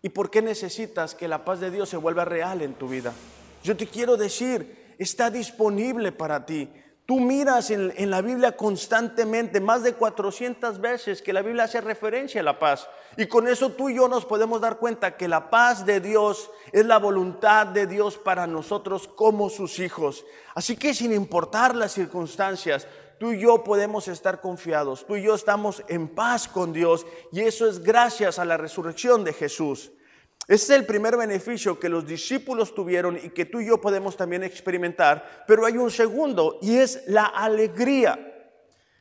¿Y 0.02 0.08
por 0.08 0.30
qué 0.30 0.42
necesitas 0.42 1.14
que 1.14 1.28
la 1.28 1.44
paz 1.44 1.60
de 1.60 1.70
Dios 1.70 1.88
se 1.88 1.96
vuelva 1.96 2.24
real 2.24 2.60
en 2.60 2.74
tu 2.74 2.88
vida? 2.88 3.12
Yo 3.62 3.76
te 3.76 3.86
quiero 3.86 4.16
decir, 4.16 4.94
está 4.98 5.30
disponible 5.30 6.10
para 6.10 6.44
ti. 6.44 6.68
Tú 7.06 7.20
miras 7.20 7.70
en, 7.70 8.10
la 8.10 8.20
Biblia 8.20 8.56
constantemente, 8.56 9.60
más 9.60 9.82
de 9.82 9.94
400 9.94 10.80
veces, 10.80 11.20
que 11.20 11.32
la 11.32 11.42
Biblia 11.42 11.64
hace 11.64 11.80
referencia 11.80 12.40
a 12.40 12.44
la 12.44 12.58
paz. 12.58 12.88
Y 13.16 13.26
con 13.26 13.48
eso 13.48 13.70
tú 13.70 13.90
y 13.90 13.96
yo 13.96 14.08
nos 14.08 14.24
podemos 14.24 14.60
dar 14.60 14.78
cuenta 14.78 15.16
que 15.16 15.28
la 15.28 15.50
paz 15.50 15.84
de 15.84 16.00
Dios 16.00 16.50
es 16.72 16.86
la 16.86 16.98
voluntad 16.98 17.66
de 17.66 17.86
Dios 17.86 18.18
para 18.18 18.46
nosotros 18.46 19.08
como 19.08 19.50
sus 19.50 19.78
hijos. 19.80 20.24
Así 20.54 20.76
que 20.76 20.94
sin 20.94 21.12
importar 21.12 21.74
las 21.74 21.92
circunstancias, 21.92 22.86
tú 23.22 23.30
y 23.30 23.38
yo 23.38 23.62
podemos 23.62 24.08
estar 24.08 24.40
confiados. 24.40 25.06
Tú 25.06 25.14
y 25.14 25.22
yo 25.22 25.36
estamos 25.36 25.84
en 25.86 26.08
paz 26.08 26.48
con 26.48 26.72
Dios. 26.72 27.06
Y 27.30 27.38
eso 27.42 27.68
es 27.68 27.80
gracias 27.80 28.40
a 28.40 28.44
la 28.44 28.56
resurrección 28.56 29.22
de 29.22 29.32
Jesús. 29.32 29.92
Ese 30.48 30.64
es 30.64 30.70
el 30.70 30.86
primer 30.86 31.16
beneficio 31.16 31.78
que 31.78 31.88
los 31.88 32.04
discípulos 32.04 32.74
tuvieron 32.74 33.16
y 33.16 33.30
que 33.30 33.44
tú 33.44 33.60
y 33.60 33.66
yo 33.66 33.80
podemos 33.80 34.16
también 34.16 34.42
experimentar, 34.42 35.44
pero 35.46 35.64
hay 35.64 35.76
un 35.76 35.92
segundo 35.92 36.58
y 36.62 36.78
es 36.78 37.04
la 37.06 37.26
alegría. 37.26 38.18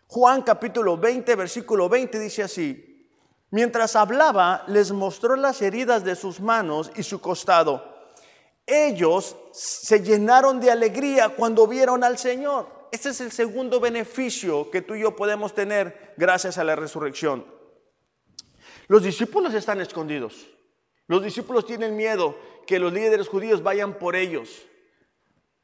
Juan 0.06 0.44
capítulo 0.44 1.00
20, 1.00 1.34
versículo 1.34 1.90
20 1.90 2.20
dice 2.20 2.44
así, 2.44 3.10
mientras 3.50 3.96
hablaba 3.96 4.66
les 4.68 4.92
mostró 4.92 5.36
las 5.36 5.64
heridas 5.64 6.04
de 6.04 6.16
sus 6.16 6.40
manos 6.40 6.92
y 6.96 7.02
su 7.02 7.20
costado. 7.20 7.84
Ellos 8.68 9.36
se 9.52 10.04
llenaron 10.04 10.60
de 10.60 10.70
alegría 10.70 11.30
cuando 11.30 11.66
vieron 11.66 12.04
al 12.04 12.20
Señor. 12.20 12.81
Este 12.92 13.10
es 13.10 13.22
el 13.22 13.32
segundo 13.32 13.80
beneficio 13.80 14.70
que 14.70 14.82
tú 14.82 14.96
y 14.96 15.02
yo 15.02 15.16
podemos 15.16 15.56
tener 15.56 16.14
gracias 16.18 16.58
a 16.58 16.64
la 16.64 16.76
resurrección. 16.76 17.46
Los 18.88 19.04
discípulos 19.04 19.54
están 19.54 19.80
escondidos. 19.80 20.48
Los 21.08 21.24
discípulos 21.24 21.66
tienen 21.66 21.96
miedo 21.96 22.38
que 22.68 22.80
los 22.80 22.92
líderes 22.92 23.30
judíos 23.30 23.64
vayan 23.64 23.98
por 23.98 24.16
ellos. 24.16 24.68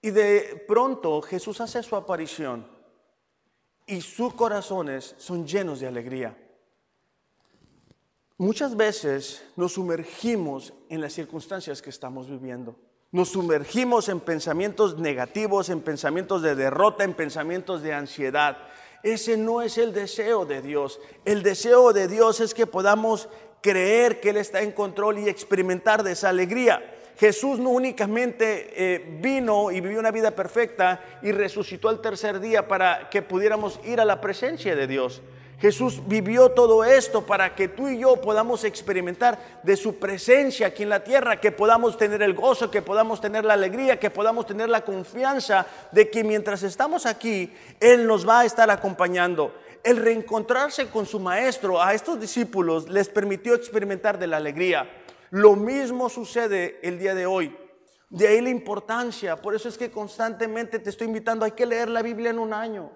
Y 0.01 0.12
de 0.12 0.63
pronto 0.67 1.22
Jesús 1.22 1.60
hace 1.60 1.84
su 1.84 1.96
aparición 1.98 2.65
y 3.86 4.01
sus 4.01 4.34
corazones 4.34 5.15
son 5.17 5.46
llenos 5.46 5.81
de 5.81 5.88
alegría. 5.88 6.38
Muchas 8.38 8.77
veces 8.77 9.43
nos 9.55 9.74
sumergimos 9.74 10.74
en 10.89 11.01
las 11.01 11.13
circunstancias 11.13 11.81
que 11.81 11.89
estamos 11.89 12.29
viviendo. 12.29 12.77
Nos 13.12 13.30
sumergimos 13.30 14.10
en 14.10 14.20
pensamientos 14.20 14.98
negativos, 14.98 15.70
en 15.70 15.80
pensamientos 15.80 16.42
de 16.42 16.56
derrota, 16.56 17.06
en 17.06 17.14
pensamientos 17.14 17.82
de 17.82 17.94
ansiedad. 17.94 18.58
Ese 19.02 19.38
no 19.38 19.62
es 19.62 19.78
el 19.78 19.94
deseo 19.94 20.46
de 20.46 20.62
Dios. 20.62 21.00
El 21.24 21.42
deseo 21.42 21.94
de 21.94 22.10
Dios 22.10 22.42
es 22.42 22.54
que 22.54 22.68
podamos 22.68 23.30
creer 23.62 24.20
que 24.20 24.32
Él 24.32 24.38
está 24.38 24.62
en 24.62 24.74
control 24.74 25.20
y 25.20 25.30
experimentar 25.30 26.06
esa 26.06 26.30
alegría. 26.30 26.96
Jesús 27.18 27.60
no 27.60 27.70
únicamente 27.70 28.74
eh, 28.76 29.18
vino 29.22 29.72
y 29.72 29.80
vivió 29.80 30.00
una 30.00 30.12
vida 30.12 30.32
perfecta 30.32 31.02
y 31.24 31.32
resucitó 31.32 31.90
el 31.90 32.02
tercer 32.02 32.42
día 32.42 32.68
para 32.68 33.10
que 33.10 33.22
pudiéramos 33.22 33.80
ir 33.86 34.02
a 34.02 34.06
la 34.06 34.20
presencia 34.20 34.76
de 34.76 34.86
Dios. 34.86 35.22
Jesús 35.60 36.02
vivió 36.06 36.50
todo 36.50 36.84
esto 36.84 37.26
para 37.26 37.56
que 37.56 37.68
tú 37.68 37.88
y 37.88 38.00
yo 38.00 38.22
podamos 38.22 38.64
experimentar 38.64 39.40
de 39.64 39.76
su 39.76 39.98
presencia 39.98 40.68
aquí 40.68 40.84
en 40.84 40.90
la 40.90 41.04
tierra, 41.04 41.42
que 41.42 41.52
podamos 41.52 41.98
tener 41.98 42.22
el 42.22 42.36
gozo, 42.36 42.70
que 42.70 42.84
podamos 42.84 43.20
tener 43.20 43.44
la 43.44 43.56
alegría, 43.56 44.00
que 44.00 44.12
podamos 44.12 44.46
tener 44.46 44.70
la 44.70 44.82
confianza 44.82 45.66
de 45.92 46.10
que 46.12 46.24
mientras 46.24 46.62
estamos 46.62 47.06
aquí, 47.08 47.52
Él 47.80 48.06
nos 48.06 48.28
va 48.28 48.42
a 48.42 48.46
estar 48.46 48.70
acompañando 48.70 49.52
el 49.88 49.98
reencontrarse 49.98 50.90
con 50.90 51.06
su 51.06 51.18
maestro 51.18 51.82
a 51.82 51.94
estos 51.94 52.20
discípulos 52.20 52.90
les 52.90 53.08
permitió 53.08 53.56
experimentar 53.56 54.20
de 54.20 54.28
la 54.28 54.36
alegría. 54.36 54.90
Lo 55.30 55.56
mismo 55.56 56.10
sucede 56.10 56.78
el 56.84 57.00
día 57.00 57.16
de 57.16 57.26
hoy. 57.26 57.56
De 58.10 58.28
ahí 58.28 58.42
la 58.42 58.50
importancia. 58.50 59.38
Por 59.38 59.56
eso 59.56 59.70
es 59.70 59.78
que 59.78 59.90
constantemente 59.90 60.80
te 60.80 60.90
estoy 60.90 61.08
invitando, 61.08 61.46
hay 61.46 61.52
que 61.52 61.66
leer 61.66 61.88
la 61.88 62.02
Biblia 62.02 62.32
en 62.32 62.40
un 62.40 62.54
año. 62.54 62.92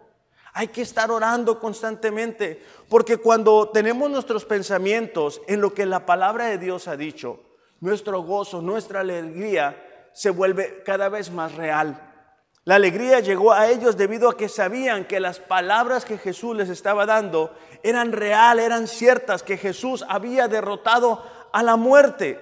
Hay 0.53 0.67
que 0.67 0.81
estar 0.81 1.11
orando 1.11 1.59
constantemente. 1.59 2.63
Porque 2.89 3.17
cuando 3.17 3.69
tenemos 3.69 4.09
nuestros 4.09 4.45
pensamientos 4.45 5.41
en 5.47 5.61
lo 5.61 5.73
que 5.73 5.85
la 5.85 6.05
palabra 6.05 6.45
de 6.45 6.57
Dios 6.57 6.87
ha 6.87 6.97
dicho, 6.97 7.39
nuestro 7.79 8.21
gozo, 8.21 8.61
nuestra 8.61 9.01
alegría 9.01 10.09
se 10.13 10.29
vuelve 10.29 10.83
cada 10.83 11.09
vez 11.09 11.31
más 11.31 11.55
real. 11.55 12.09
La 12.63 12.75
alegría 12.75 13.21
llegó 13.21 13.53
a 13.53 13.69
ellos 13.69 13.97
debido 13.97 14.29
a 14.29 14.37
que 14.37 14.47
sabían 14.47 15.05
que 15.05 15.19
las 15.19 15.39
palabras 15.39 16.05
que 16.05 16.19
Jesús 16.19 16.55
les 16.55 16.69
estaba 16.69 17.07
dando 17.07 17.55
eran 17.81 18.11
real, 18.11 18.59
eran 18.59 18.87
ciertas, 18.87 19.41
que 19.41 19.57
Jesús 19.57 20.05
había 20.07 20.47
derrotado 20.47 21.23
a 21.51 21.63
la 21.63 21.75
muerte. 21.75 22.39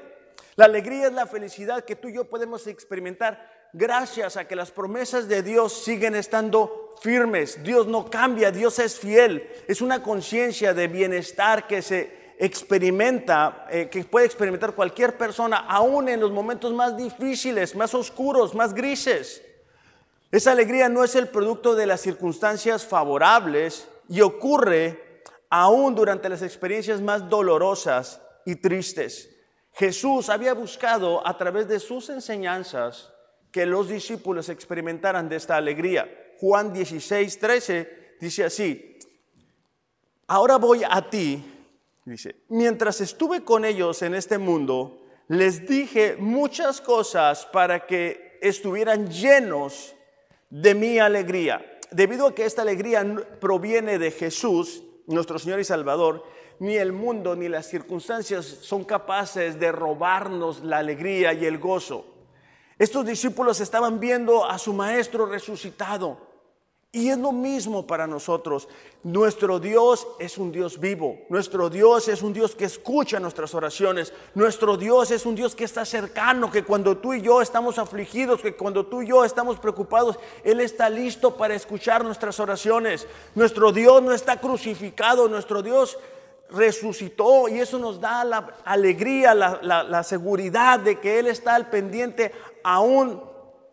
La 0.58 0.66
alegría 0.66 1.08
es 1.08 1.14
la 1.14 1.26
felicidad 1.26 1.86
que 1.86 1.96
tú 1.96 2.10
y 2.10 2.16
yo 2.16 2.26
podemos 2.26 2.68
experimentar 2.68 3.59
gracias 3.74 4.38
a 4.38 4.48
que 4.48 4.56
las 4.56 4.72
promesas 4.72 5.28
de 5.28 5.44
Dios 5.44 5.84
siguen 5.84 6.16
estando 6.16 6.96
firmes. 7.02 7.64
Dios 7.64 7.88
no 7.88 8.10
cambia, 8.10 8.52
Dios 8.52 8.80
es 8.80 9.00
fiel. 9.00 9.48
Es 9.68 9.82
una 9.82 10.02
conciencia 10.02 10.74
de 10.74 10.88
bienestar 10.88 11.68
que 11.68 11.82
se 11.82 12.20
experimenta, 12.40 13.68
eh, 13.70 13.90
que 13.90 14.06
puede 14.06 14.26
experimentar 14.26 14.74
cualquier 14.74 15.18
persona, 15.18 15.58
aún 15.68 16.08
en 16.08 16.22
los 16.22 16.32
momentos 16.32 16.74
más 16.74 16.96
difíciles, 16.96 17.76
más 17.76 17.94
oscuros, 17.94 18.56
más 18.56 18.74
grises. 18.74 19.42
Esa 20.32 20.52
alegría 20.52 20.88
no 20.90 21.04
es 21.04 21.16
el 21.16 21.28
producto 21.28 21.76
de 21.76 21.86
las 21.86 22.02
circunstancias 22.02 22.86
favorables 22.86 23.88
y 24.08 24.22
ocurre 24.22 25.24
aún 25.50 25.96
durante 25.96 26.30
las 26.30 26.42
experiencias 26.42 27.02
más 27.02 27.28
dolorosas 27.28 28.22
y 28.46 28.56
tristes. 28.56 29.30
Jesús 29.74 30.30
había 30.30 30.54
buscado 30.54 31.26
a 31.28 31.38
través 31.38 31.68
de 31.68 31.80
sus 31.80 32.10
enseñanzas 32.10 33.12
que 33.52 33.66
los 33.66 33.90
discípulos 33.90 34.50
experimentaran 34.50 35.28
de 35.30 35.36
esta 35.36 35.58
alegría. 35.58 36.34
Juan 36.40 36.72
16, 36.72 37.40
13 37.40 38.16
dice 38.20 38.44
así, 38.46 38.98
ahora 40.28 40.58
voy 40.58 40.84
a 40.90 41.10
ti, 41.10 41.44
dice, 42.06 42.44
mientras 42.50 43.02
estuve 43.02 43.44
con 43.44 43.66
ellos 43.66 44.02
en 44.02 44.16
este 44.16 44.38
mundo, 44.38 45.02
les 45.28 45.68
dije 45.68 46.16
muchas 46.18 46.82
cosas 46.82 47.46
para 47.46 47.86
que 47.86 48.40
estuvieran 48.42 49.10
llenos 49.10 49.96
de 50.50 50.76
mi 50.76 51.00
alegría. 51.00 51.66
Debido 51.92 52.28
a 52.28 52.36
que 52.36 52.46
esta 52.46 52.62
alegría 52.62 53.04
proviene 53.40 54.00
de 54.00 54.12
Jesús, 54.12 54.84
nuestro 55.08 55.40
Señor 55.40 55.60
y 55.60 55.64
Salvador, 55.64 56.24
ni 56.60 56.76
el 56.76 56.92
mundo 56.92 57.36
ni 57.36 57.48
las 57.48 57.68
circunstancias 57.68 58.46
son 58.46 58.84
capaces 58.84 59.60
de 59.60 59.72
robarnos 59.72 60.64
la 60.64 60.80
alegría 60.80 61.34
y 61.34 61.46
el 61.46 61.58
gozo. 61.58 62.19
Estos 62.80 63.06
discípulos 63.06 63.60
estaban 63.60 64.00
viendo 64.00 64.46
a 64.46 64.58
su 64.58 64.74
Maestro 64.74 65.26
resucitado. 65.26 66.30
Y 66.92 67.10
es 67.10 67.20
lo 67.20 67.32
mismo 67.32 67.86
para 67.86 68.08
nosotros. 68.08 68.68
Nuestro 69.04 69.60
Dios 69.60 70.08
es 70.18 70.40
un 70.40 70.52
Dios 70.52 70.80
vivo. 70.80 71.20
Nuestro 71.30 71.70
Dios 71.70 72.08
es 72.08 72.24
un 72.24 72.34
Dios 72.34 72.56
que 72.56 72.66
escucha 72.66 73.20
nuestras 73.20 73.54
oraciones. 73.54 74.12
Nuestro 74.34 74.76
Dios 74.76 75.12
es 75.12 75.26
un 75.28 75.36
Dios 75.36 75.54
que 75.54 75.66
está 75.66 75.86
cercano, 75.86 76.50
que 76.50 76.64
cuando 76.64 76.98
tú 76.98 77.14
y 77.14 77.22
yo 77.22 77.44
estamos 77.44 77.78
afligidos, 77.78 78.42
que 78.42 78.56
cuando 78.56 78.88
tú 78.88 79.04
y 79.04 79.10
yo 79.10 79.24
estamos 79.24 79.60
preocupados, 79.60 80.18
Él 80.44 80.62
está 80.62 80.90
listo 80.90 81.38
para 81.38 81.54
escuchar 81.54 82.04
nuestras 82.04 82.40
oraciones. 82.40 83.06
Nuestro 83.36 83.72
Dios 83.72 84.02
no 84.02 84.12
está 84.12 84.40
crucificado, 84.40 85.28
nuestro 85.28 85.62
Dios 85.62 85.96
resucitó 86.52 87.48
y 87.48 87.60
eso 87.60 87.78
nos 87.80 88.00
da 88.00 88.24
la 88.24 88.56
alegría, 88.66 89.34
la, 89.34 90.04
seguridad 90.04 90.80
de 90.80 91.00
que 91.00 91.20
Él 91.20 91.28
está 91.28 91.56
al 91.56 91.70
pendiente 91.70 92.32
aún 92.64 93.24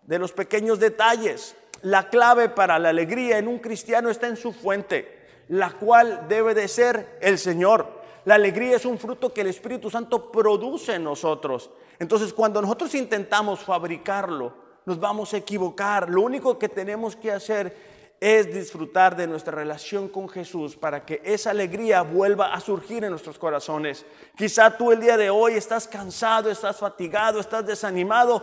de 0.02 0.18
los 0.18 0.32
pequeños 0.32 0.78
detalles. 0.78 1.56
La 1.82 2.08
clave 2.08 2.48
para 2.48 2.78
la 2.78 2.90
alegría 2.90 3.38
en 3.38 3.48
un 3.48 3.58
cristiano 3.58 4.10
está 4.10 4.26
en 4.26 4.36
su 4.36 4.52
fuente, 4.52 5.26
la 5.48 5.70
cual 5.72 6.26
debe 6.28 6.54
de 6.54 6.68
ser 6.68 7.18
el 7.20 7.38
Señor. 7.38 7.86
La 8.24 8.34
alegría 8.34 8.76
es 8.76 8.84
un 8.84 8.98
fruto 8.98 9.32
que 9.32 9.42
el 9.42 9.46
Espíritu 9.46 9.88
Santo 9.88 10.32
produce 10.32 10.94
en 10.94 11.04
nosotros. 11.04 11.70
Entonces, 11.98 12.32
cuando 12.32 12.60
nosotros 12.60 12.94
intentamos 12.94 13.60
fabricarlo, 13.60 14.52
nos 14.84 14.98
vamos 14.98 15.32
a 15.32 15.36
equivocar. 15.36 16.08
Lo 16.10 16.22
único 16.22 16.58
que 16.58 16.68
tenemos 16.68 17.14
que 17.14 17.32
hacer 17.32 17.95
es 18.20 18.52
disfrutar 18.52 19.14
de 19.14 19.26
nuestra 19.26 19.52
relación 19.52 20.08
con 20.08 20.28
Jesús 20.28 20.76
para 20.76 21.04
que 21.04 21.20
esa 21.24 21.50
alegría 21.50 22.02
vuelva 22.02 22.54
a 22.54 22.60
surgir 22.60 23.04
en 23.04 23.10
nuestros 23.10 23.38
corazones. 23.38 24.06
Quizá 24.36 24.76
tú 24.76 24.90
el 24.90 25.00
día 25.00 25.16
de 25.16 25.28
hoy 25.28 25.54
estás 25.54 25.86
cansado, 25.86 26.50
estás 26.50 26.76
fatigado, 26.76 27.40
estás 27.40 27.66
desanimado. 27.66 28.42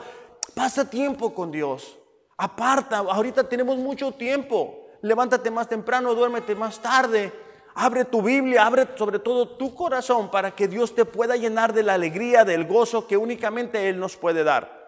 Pasa 0.54 0.90
tiempo 0.90 1.34
con 1.34 1.52
Dios. 1.52 1.98
Aparta, 2.38 2.98
ahorita 2.98 3.48
tenemos 3.50 3.78
mucho 3.78 4.12
tiempo. 4.12 4.88
Levántate 5.02 5.50
más 5.50 5.68
temprano, 5.68 6.14
duérmete 6.14 6.56
más 6.56 6.80
tarde. 6.80 7.32
Abre 7.76 8.06
tu 8.06 8.22
Biblia, 8.22 8.66
abre 8.66 8.88
sobre 8.96 9.18
todo 9.18 9.50
tu 9.58 9.74
corazón 9.74 10.30
para 10.30 10.52
que 10.52 10.68
Dios 10.68 10.94
te 10.94 11.06
pueda 11.06 11.36
llenar 11.36 11.74
de 11.74 11.82
la 11.82 11.96
alegría, 11.96 12.46
del 12.46 12.66
gozo 12.66 13.08
que 13.08 13.18
únicamente 13.18 13.90
Él 13.90 14.00
nos 14.00 14.16
puede 14.16 14.44
dar. 14.44 14.84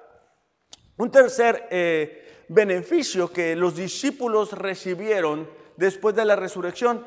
Un 0.98 1.10
tercer 1.12 1.68
eh, 1.72 2.25
beneficio 2.48 3.32
que 3.32 3.56
los 3.56 3.76
discípulos 3.76 4.52
recibieron 4.54 5.50
después 5.78 6.16
de 6.16 6.26
la 6.26 6.36
resurrección 6.36 7.06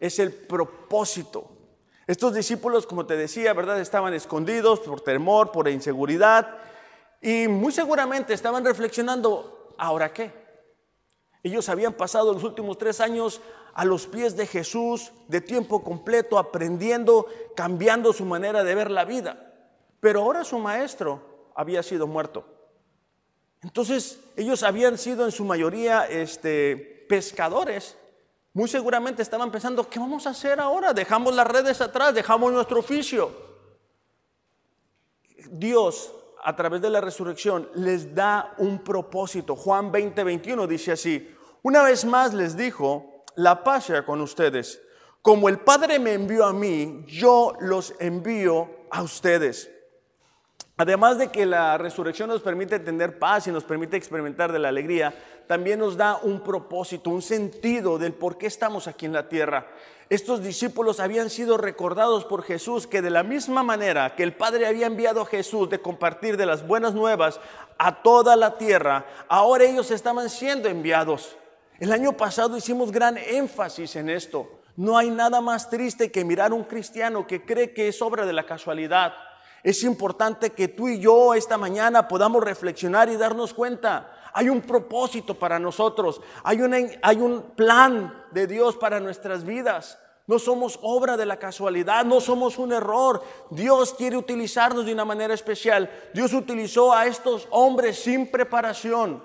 es 0.00 0.18
el 0.18 0.32
propósito. 0.32 1.50
Estos 2.06 2.34
discípulos, 2.34 2.86
como 2.86 3.06
te 3.06 3.16
decía, 3.16 3.52
¿verdad? 3.54 3.80
Estaban 3.80 4.12
escondidos 4.12 4.80
por 4.80 5.00
temor, 5.00 5.52
por 5.52 5.68
inseguridad 5.68 6.58
y 7.20 7.48
muy 7.48 7.72
seguramente 7.72 8.34
estaban 8.34 8.64
reflexionando, 8.64 9.70
¿ahora 9.78 10.12
qué? 10.12 10.30
Ellos 11.42 11.68
habían 11.68 11.94
pasado 11.94 12.32
los 12.32 12.44
últimos 12.44 12.76
tres 12.76 13.00
años 13.00 13.40
a 13.72 13.84
los 13.84 14.06
pies 14.06 14.36
de 14.36 14.46
Jesús 14.46 15.12
de 15.28 15.40
tiempo 15.40 15.82
completo, 15.82 16.38
aprendiendo, 16.38 17.26
cambiando 17.56 18.12
su 18.12 18.24
manera 18.24 18.62
de 18.62 18.74
ver 18.74 18.90
la 18.90 19.04
vida. 19.04 19.52
Pero 20.00 20.22
ahora 20.22 20.44
su 20.44 20.58
maestro 20.58 21.50
había 21.54 21.82
sido 21.82 22.06
muerto. 22.06 22.44
Entonces 23.64 24.20
ellos 24.36 24.62
habían 24.62 24.98
sido 24.98 25.24
en 25.24 25.32
su 25.32 25.44
mayoría 25.44 26.04
este, 26.04 27.06
pescadores. 27.08 27.96
Muy 28.52 28.68
seguramente 28.68 29.22
estaban 29.22 29.50
pensando, 29.50 29.88
¿qué 29.88 29.98
vamos 29.98 30.26
a 30.26 30.30
hacer 30.30 30.60
ahora? 30.60 30.92
Dejamos 30.92 31.34
las 31.34 31.46
redes 31.46 31.80
atrás, 31.80 32.14
dejamos 32.14 32.52
nuestro 32.52 32.78
oficio. 32.78 33.32
Dios, 35.50 36.12
a 36.44 36.54
través 36.54 36.82
de 36.82 36.90
la 36.90 37.00
resurrección, 37.00 37.68
les 37.74 38.14
da 38.14 38.54
un 38.58 38.84
propósito. 38.84 39.56
Juan 39.56 39.90
20, 39.90 40.22
21 40.22 40.66
dice 40.66 40.92
así, 40.92 41.34
una 41.62 41.82
vez 41.82 42.04
más 42.04 42.34
les 42.34 42.56
dijo, 42.56 43.24
la 43.34 43.64
paz 43.64 43.86
sea 43.86 44.04
con 44.04 44.20
ustedes. 44.20 44.80
Como 45.22 45.48
el 45.48 45.58
Padre 45.60 45.98
me 45.98 46.12
envió 46.12 46.44
a 46.44 46.52
mí, 46.52 47.02
yo 47.08 47.54
los 47.60 47.94
envío 47.98 48.68
a 48.90 49.02
ustedes. 49.02 49.70
Además 50.76 51.18
de 51.18 51.28
que 51.28 51.46
la 51.46 51.78
resurrección 51.78 52.28
nos 52.28 52.42
permite 52.42 52.80
tener 52.80 53.18
paz 53.20 53.46
y 53.46 53.52
nos 53.52 53.62
permite 53.62 53.96
experimentar 53.96 54.50
de 54.50 54.58
la 54.58 54.70
alegría, 54.70 55.14
también 55.46 55.78
nos 55.78 55.96
da 55.96 56.16
un 56.16 56.40
propósito, 56.40 57.10
un 57.10 57.22
sentido 57.22 57.96
del 57.96 58.12
por 58.12 58.38
qué 58.38 58.46
estamos 58.46 58.88
aquí 58.88 59.06
en 59.06 59.12
la 59.12 59.28
tierra. 59.28 59.68
Estos 60.10 60.42
discípulos 60.42 60.98
habían 60.98 61.30
sido 61.30 61.56
recordados 61.58 62.24
por 62.24 62.42
Jesús 62.42 62.88
que 62.88 63.02
de 63.02 63.10
la 63.10 63.22
misma 63.22 63.62
manera 63.62 64.16
que 64.16 64.24
el 64.24 64.34
Padre 64.34 64.66
había 64.66 64.86
enviado 64.86 65.22
a 65.22 65.26
Jesús 65.26 65.70
de 65.70 65.80
compartir 65.80 66.36
de 66.36 66.46
las 66.46 66.66
buenas 66.66 66.92
nuevas 66.92 67.40
a 67.78 68.02
toda 68.02 68.34
la 68.34 68.58
tierra, 68.58 69.06
ahora 69.28 69.64
ellos 69.64 69.92
estaban 69.92 70.28
siendo 70.28 70.68
enviados. 70.68 71.36
El 71.78 71.92
año 71.92 72.12
pasado 72.16 72.56
hicimos 72.56 72.90
gran 72.90 73.16
énfasis 73.16 73.94
en 73.94 74.10
esto. 74.10 74.60
No 74.76 74.98
hay 74.98 75.10
nada 75.10 75.40
más 75.40 75.70
triste 75.70 76.10
que 76.10 76.24
mirar 76.24 76.50
a 76.50 76.54
un 76.54 76.64
cristiano 76.64 77.26
que 77.28 77.44
cree 77.44 77.72
que 77.72 77.86
es 77.88 78.02
obra 78.02 78.26
de 78.26 78.32
la 78.32 78.44
casualidad. 78.44 79.14
Es 79.64 79.82
importante 79.82 80.50
que 80.50 80.68
tú 80.68 80.88
y 80.90 81.00
yo 81.00 81.32
esta 81.32 81.56
mañana 81.56 82.06
podamos 82.06 82.44
reflexionar 82.44 83.08
y 83.08 83.16
darnos 83.16 83.54
cuenta. 83.54 84.12
Hay 84.34 84.50
un 84.50 84.60
propósito 84.60 85.38
para 85.38 85.58
nosotros. 85.58 86.20
Hay, 86.42 86.60
un 86.60 87.42
plan 87.56 88.26
de 88.30 88.46
Dios 88.46 88.76
para 88.76 89.00
nuestras 89.00 89.42
vidas. 89.42 89.98
No 90.26 90.38
somos 90.38 90.78
obra 90.82 91.16
de 91.16 91.24
la 91.24 91.38
casualidad, 91.38 92.04
no 92.04 92.20
somos 92.20 92.58
un 92.58 92.72
error. 92.72 93.22
Dios 93.50 93.94
quiere 93.94 94.18
utilizarnos 94.18 94.84
de 94.84 94.92
una 94.92 95.06
manera 95.06 95.32
especial. 95.32 95.90
Dios 96.12 96.34
utilizó 96.34 96.92
a 96.92 97.06
estos 97.06 97.48
hombres 97.50 97.98
sin 97.98 98.30
preparación 98.30 99.24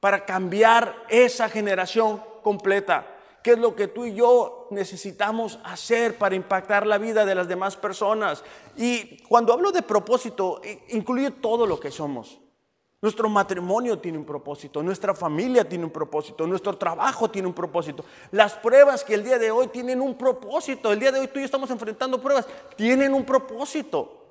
para 0.00 0.24
cambiar 0.26 1.04
esa 1.08 1.48
generación 1.48 2.20
completa. 2.42 3.06
¿Qué 3.42 3.52
es 3.52 3.58
lo 3.58 3.74
que 3.74 3.88
tú 3.88 4.04
y 4.04 4.14
yo 4.14 4.68
necesitamos 4.70 5.58
hacer 5.64 6.16
para 6.16 6.34
impactar 6.34 6.86
la 6.86 6.98
vida 6.98 7.24
de 7.24 7.34
las 7.34 7.48
demás 7.48 7.76
personas? 7.76 8.44
Y 8.76 9.18
cuando 9.24 9.52
hablo 9.52 9.72
de 9.72 9.82
propósito, 9.82 10.60
incluye 10.88 11.30
todo 11.30 11.66
lo 11.66 11.80
que 11.80 11.90
somos. 11.90 12.38
Nuestro 13.00 13.28
matrimonio 13.28 13.98
tiene 13.98 14.16
un 14.16 14.24
propósito, 14.24 14.80
nuestra 14.80 15.12
familia 15.12 15.68
tiene 15.68 15.84
un 15.84 15.90
propósito, 15.90 16.46
nuestro 16.46 16.78
trabajo 16.78 17.28
tiene 17.28 17.48
un 17.48 17.54
propósito. 17.54 18.04
Las 18.30 18.54
pruebas 18.54 19.02
que 19.02 19.14
el 19.14 19.24
día 19.24 19.40
de 19.40 19.50
hoy 19.50 19.66
tienen 19.66 20.00
un 20.00 20.16
propósito, 20.16 20.92
el 20.92 21.00
día 21.00 21.10
de 21.10 21.18
hoy 21.18 21.26
tú 21.26 21.40
y 21.40 21.42
yo 21.42 21.46
estamos 21.46 21.68
enfrentando 21.72 22.22
pruebas, 22.22 22.46
tienen 22.76 23.12
un 23.12 23.24
propósito 23.24 24.21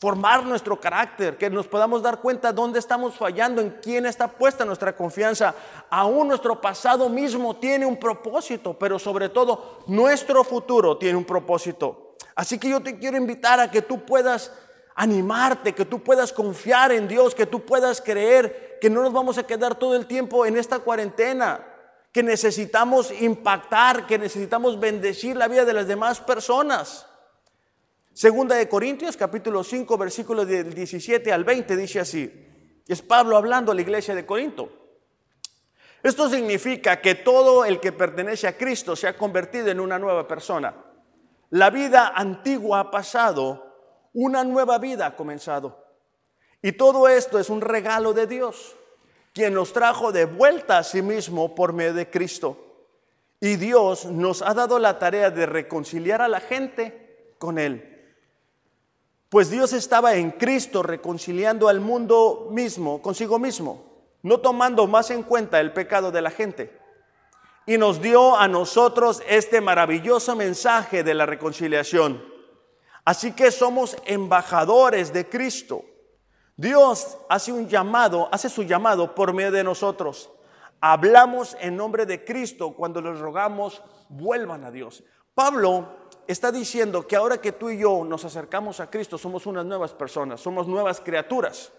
formar 0.00 0.44
nuestro 0.44 0.80
carácter, 0.80 1.36
que 1.36 1.50
nos 1.50 1.66
podamos 1.66 2.02
dar 2.02 2.20
cuenta 2.20 2.52
dónde 2.52 2.78
estamos 2.78 3.16
fallando, 3.16 3.60
en 3.60 3.78
quién 3.82 4.06
está 4.06 4.28
puesta 4.28 4.64
nuestra 4.64 4.96
confianza. 4.96 5.54
Aún 5.90 6.28
nuestro 6.28 6.60
pasado 6.60 7.08
mismo 7.08 7.56
tiene 7.56 7.84
un 7.84 7.96
propósito, 7.96 8.78
pero 8.78 8.98
sobre 8.98 9.28
todo 9.28 9.80
nuestro 9.88 10.44
futuro 10.44 10.96
tiene 10.96 11.18
un 11.18 11.24
propósito. 11.24 12.16
Así 12.36 12.58
que 12.58 12.68
yo 12.68 12.80
te 12.80 12.98
quiero 12.98 13.16
invitar 13.16 13.58
a 13.58 13.70
que 13.70 13.82
tú 13.82 14.04
puedas 14.04 14.52
animarte, 14.94 15.74
que 15.74 15.84
tú 15.84 16.02
puedas 16.02 16.32
confiar 16.32 16.92
en 16.92 17.08
Dios, 17.08 17.34
que 17.34 17.46
tú 17.46 17.64
puedas 17.64 18.00
creer 18.00 18.78
que 18.80 18.90
no 18.90 19.02
nos 19.02 19.12
vamos 19.12 19.38
a 19.38 19.46
quedar 19.46 19.74
todo 19.74 19.96
el 19.96 20.06
tiempo 20.06 20.46
en 20.46 20.56
esta 20.56 20.78
cuarentena, 20.78 21.64
que 22.12 22.22
necesitamos 22.22 23.10
impactar, 23.20 24.06
que 24.06 24.18
necesitamos 24.18 24.78
bendecir 24.78 25.36
la 25.36 25.48
vida 25.48 25.64
de 25.64 25.72
las 25.72 25.88
demás 25.88 26.20
personas. 26.20 27.06
Segunda 28.18 28.56
de 28.56 28.68
Corintios, 28.68 29.16
capítulo 29.16 29.62
5, 29.62 29.96
versículos 29.96 30.44
del 30.48 30.74
17 30.74 31.32
al 31.32 31.44
20, 31.44 31.76
dice 31.76 32.00
así. 32.00 32.28
Es 32.88 33.00
Pablo 33.00 33.36
hablando 33.36 33.70
a 33.70 33.76
la 33.76 33.80
iglesia 33.80 34.12
de 34.12 34.26
Corinto. 34.26 34.72
Esto 36.02 36.28
significa 36.28 37.00
que 37.00 37.14
todo 37.14 37.64
el 37.64 37.78
que 37.78 37.92
pertenece 37.92 38.48
a 38.48 38.56
Cristo 38.56 38.96
se 38.96 39.06
ha 39.06 39.16
convertido 39.16 39.68
en 39.68 39.78
una 39.78 40.00
nueva 40.00 40.26
persona. 40.26 40.74
La 41.50 41.70
vida 41.70 42.08
antigua 42.08 42.80
ha 42.80 42.90
pasado, 42.90 44.08
una 44.14 44.42
nueva 44.42 44.78
vida 44.78 45.06
ha 45.06 45.14
comenzado. 45.14 45.86
Y 46.60 46.72
todo 46.72 47.06
esto 47.06 47.38
es 47.38 47.48
un 47.48 47.60
regalo 47.60 48.14
de 48.14 48.26
Dios, 48.26 48.74
quien 49.32 49.54
nos 49.54 49.72
trajo 49.72 50.10
de 50.10 50.24
vuelta 50.24 50.78
a 50.78 50.82
sí 50.82 51.02
mismo 51.02 51.54
por 51.54 51.72
medio 51.72 51.94
de 51.94 52.10
Cristo. 52.10 52.88
Y 53.38 53.54
Dios 53.54 54.06
nos 54.06 54.42
ha 54.42 54.54
dado 54.54 54.80
la 54.80 54.98
tarea 54.98 55.30
de 55.30 55.46
reconciliar 55.46 56.20
a 56.20 56.26
la 56.26 56.40
gente 56.40 57.36
con 57.38 57.60
Él. 57.60 57.94
Pues 59.28 59.50
Dios 59.50 59.74
estaba 59.74 60.14
en 60.14 60.30
Cristo 60.30 60.82
reconciliando 60.82 61.68
al 61.68 61.80
mundo 61.80 62.48
mismo 62.50 63.02
consigo 63.02 63.38
mismo, 63.38 63.84
no 64.22 64.40
tomando 64.40 64.86
más 64.86 65.10
en 65.10 65.22
cuenta 65.22 65.60
el 65.60 65.72
pecado 65.72 66.10
de 66.10 66.22
la 66.22 66.30
gente. 66.30 66.78
Y 67.66 67.76
nos 67.76 68.00
dio 68.00 68.36
a 68.36 68.48
nosotros 68.48 69.22
este 69.28 69.60
maravilloso 69.60 70.34
mensaje 70.34 71.04
de 71.04 71.12
la 71.12 71.26
reconciliación. 71.26 72.24
Así 73.04 73.32
que 73.32 73.50
somos 73.50 73.98
embajadores 74.06 75.12
de 75.12 75.28
Cristo. 75.28 75.84
Dios 76.56 77.18
hace 77.28 77.52
un 77.52 77.68
llamado, 77.68 78.30
hace 78.32 78.48
su 78.48 78.62
llamado 78.62 79.14
por 79.14 79.34
medio 79.34 79.52
de 79.52 79.62
nosotros. 79.64 80.30
Hablamos 80.80 81.54
en 81.60 81.76
nombre 81.76 82.06
de 82.06 82.24
Cristo 82.24 82.72
cuando 82.72 83.02
les 83.02 83.18
rogamos 83.18 83.82
vuelvan 84.08 84.64
a 84.64 84.70
Dios. 84.70 85.04
Pablo 85.34 86.07
está 86.28 86.52
diciendo 86.52 87.06
que 87.06 87.16
ahora 87.16 87.40
que 87.40 87.52
tú 87.52 87.70
y 87.70 87.78
yo 87.78 88.04
nos 88.04 88.24
acercamos 88.24 88.80
a 88.80 88.90
Cristo, 88.90 89.16
somos 89.16 89.46
unas 89.46 89.64
nuevas 89.64 89.92
personas, 89.92 90.40
somos 90.40 90.68
nuevas 90.68 91.00
criaturas. 91.00 91.72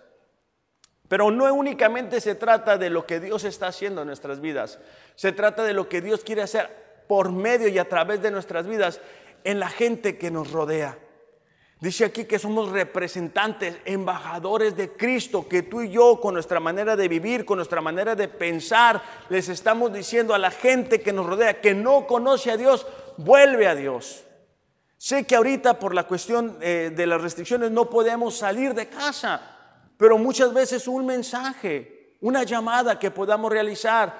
Pero 1.08 1.32
no 1.32 1.52
únicamente 1.54 2.20
se 2.20 2.36
trata 2.36 2.78
de 2.78 2.90
lo 2.90 3.06
que 3.06 3.20
Dios 3.20 3.44
está 3.44 3.68
haciendo 3.68 4.02
en 4.02 4.08
nuestras 4.08 4.42
vidas, 4.42 4.80
se 5.16 5.32
trata 5.32 5.64
de 5.64 5.74
lo 5.74 5.88
que 5.88 6.02
Dios 6.02 6.24
quiere 6.24 6.42
hacer 6.42 7.04
por 7.08 7.32
medio 7.32 7.68
y 7.68 7.78
a 7.78 7.88
través 7.88 8.22
de 8.22 8.32
nuestras 8.32 8.68
vidas 8.68 9.00
en 9.44 9.60
la 9.60 9.70
gente 9.70 10.18
que 10.18 10.32
nos 10.32 10.52
rodea. 10.52 10.98
Dice 11.80 12.06
aquí 12.06 12.26
que 12.26 12.40
somos 12.40 12.72
representantes, 12.72 13.78
embajadores 13.86 14.76
de 14.76 14.92
Cristo, 14.92 15.48
que 15.48 15.62
tú 15.64 15.82
y 15.82 15.92
yo 15.92 16.20
con 16.20 16.34
nuestra 16.34 16.60
manera 16.60 16.96
de 16.96 17.08
vivir, 17.08 17.46
con 17.46 17.58
nuestra 17.58 17.82
manera 17.82 18.16
de 18.16 18.28
pensar, 18.28 19.02
les 19.30 19.48
estamos 19.48 19.94
diciendo 19.94 20.34
a 20.34 20.40
la 20.40 20.52
gente 20.52 21.02
que 21.02 21.14
nos 21.14 21.26
rodea, 21.26 21.62
que 21.62 21.74
no 21.74 22.06
conoce 22.06 22.52
a 22.52 22.58
Dios, 22.58 22.86
vuelve 23.18 23.68
a 23.68 23.76
Dios. 23.76 24.26
Sé 25.02 25.26
que 25.26 25.38
ahorita 25.38 25.80
por 25.80 25.96
la 25.96 26.04
cuestión 26.04 26.58
eh, 26.60 26.92
de 26.94 27.08
las 27.08 27.22
restricciones 27.22 27.72
no 27.72 27.90
podemos 27.90 28.38
salir 28.38 28.74
de 28.74 28.90
casa, 28.90 29.40
pero 29.96 30.18
muchas 30.18 30.54
veces 30.54 30.90
un 30.90 31.06
mensaje, 31.06 32.18
una 32.20 32.44
llamada 32.44 33.00
que 33.00 33.10
podamos 33.10 33.50
realizar 33.50 34.14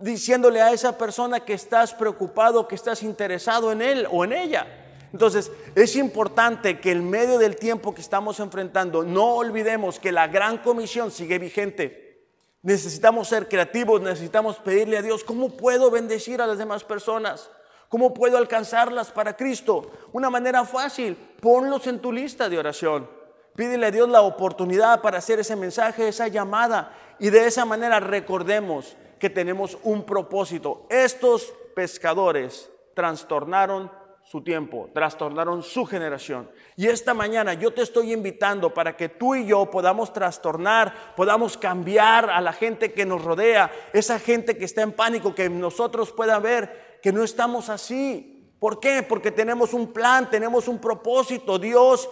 diciéndole 0.00 0.62
a 0.62 0.72
esa 0.72 0.96
persona 0.96 1.40
que 1.40 1.52
estás 1.52 1.92
preocupado, 1.92 2.66
que 2.66 2.76
estás 2.76 3.02
interesado 3.02 3.72
en 3.72 3.82
él 3.82 4.08
o 4.10 4.24
en 4.24 4.32
ella. 4.32 4.66
Entonces, 5.12 5.52
es 5.74 5.96
importante 5.96 6.80
que 6.80 6.92
en 6.92 7.10
medio 7.10 7.36
del 7.36 7.56
tiempo 7.56 7.94
que 7.94 8.00
estamos 8.00 8.40
enfrentando, 8.40 9.04
no 9.04 9.34
olvidemos 9.34 9.98
que 9.98 10.12
la 10.12 10.28
gran 10.28 10.56
comisión 10.56 11.10
sigue 11.10 11.38
vigente. 11.38 12.24
Necesitamos 12.62 13.28
ser 13.28 13.50
creativos, 13.50 14.00
necesitamos 14.00 14.56
pedirle 14.56 14.96
a 14.96 15.02
Dios, 15.02 15.24
¿cómo 15.24 15.58
puedo 15.58 15.90
bendecir 15.90 16.40
a 16.40 16.46
las 16.46 16.56
demás 16.56 16.84
personas? 16.84 17.50
¿Cómo 17.92 18.14
puedo 18.14 18.38
alcanzarlas 18.38 19.10
para 19.10 19.36
Cristo? 19.36 19.90
Una 20.12 20.30
manera 20.30 20.64
fácil, 20.64 21.14
ponlos 21.14 21.86
en 21.86 21.98
tu 21.98 22.10
lista 22.10 22.48
de 22.48 22.58
oración. 22.58 23.06
Pídele 23.54 23.84
a 23.84 23.90
Dios 23.90 24.08
la 24.08 24.22
oportunidad 24.22 25.02
para 25.02 25.18
hacer 25.18 25.40
ese 25.40 25.56
mensaje, 25.56 26.08
esa 26.08 26.26
llamada. 26.28 26.96
Y 27.18 27.28
de 27.28 27.46
esa 27.46 27.66
manera 27.66 28.00
recordemos 28.00 28.96
que 29.18 29.28
tenemos 29.28 29.76
un 29.82 30.06
propósito. 30.06 30.86
Estos 30.88 31.52
pescadores 31.76 32.70
trastornaron 32.94 33.90
su 34.22 34.40
tiempo, 34.42 34.88
trastornaron 34.94 35.62
su 35.62 35.84
generación. 35.84 36.50
Y 36.76 36.86
esta 36.86 37.12
mañana 37.12 37.52
yo 37.52 37.74
te 37.74 37.82
estoy 37.82 38.14
invitando 38.14 38.72
para 38.72 38.96
que 38.96 39.10
tú 39.10 39.34
y 39.34 39.44
yo 39.44 39.70
podamos 39.70 40.14
trastornar, 40.14 41.12
podamos 41.14 41.58
cambiar 41.58 42.30
a 42.30 42.40
la 42.40 42.54
gente 42.54 42.94
que 42.94 43.04
nos 43.04 43.22
rodea, 43.22 43.70
esa 43.92 44.18
gente 44.18 44.56
que 44.56 44.64
está 44.64 44.80
en 44.80 44.92
pánico, 44.92 45.34
que 45.34 45.50
nosotros 45.50 46.10
puedan 46.10 46.42
ver 46.42 46.91
que 47.02 47.12
no 47.12 47.22
estamos 47.24 47.68
así. 47.68 48.48
¿Por 48.58 48.78
qué? 48.78 49.02
Porque 49.02 49.32
tenemos 49.32 49.74
un 49.74 49.92
plan, 49.92 50.30
tenemos 50.30 50.68
un 50.68 50.78
propósito. 50.78 51.58
Dios 51.58 52.08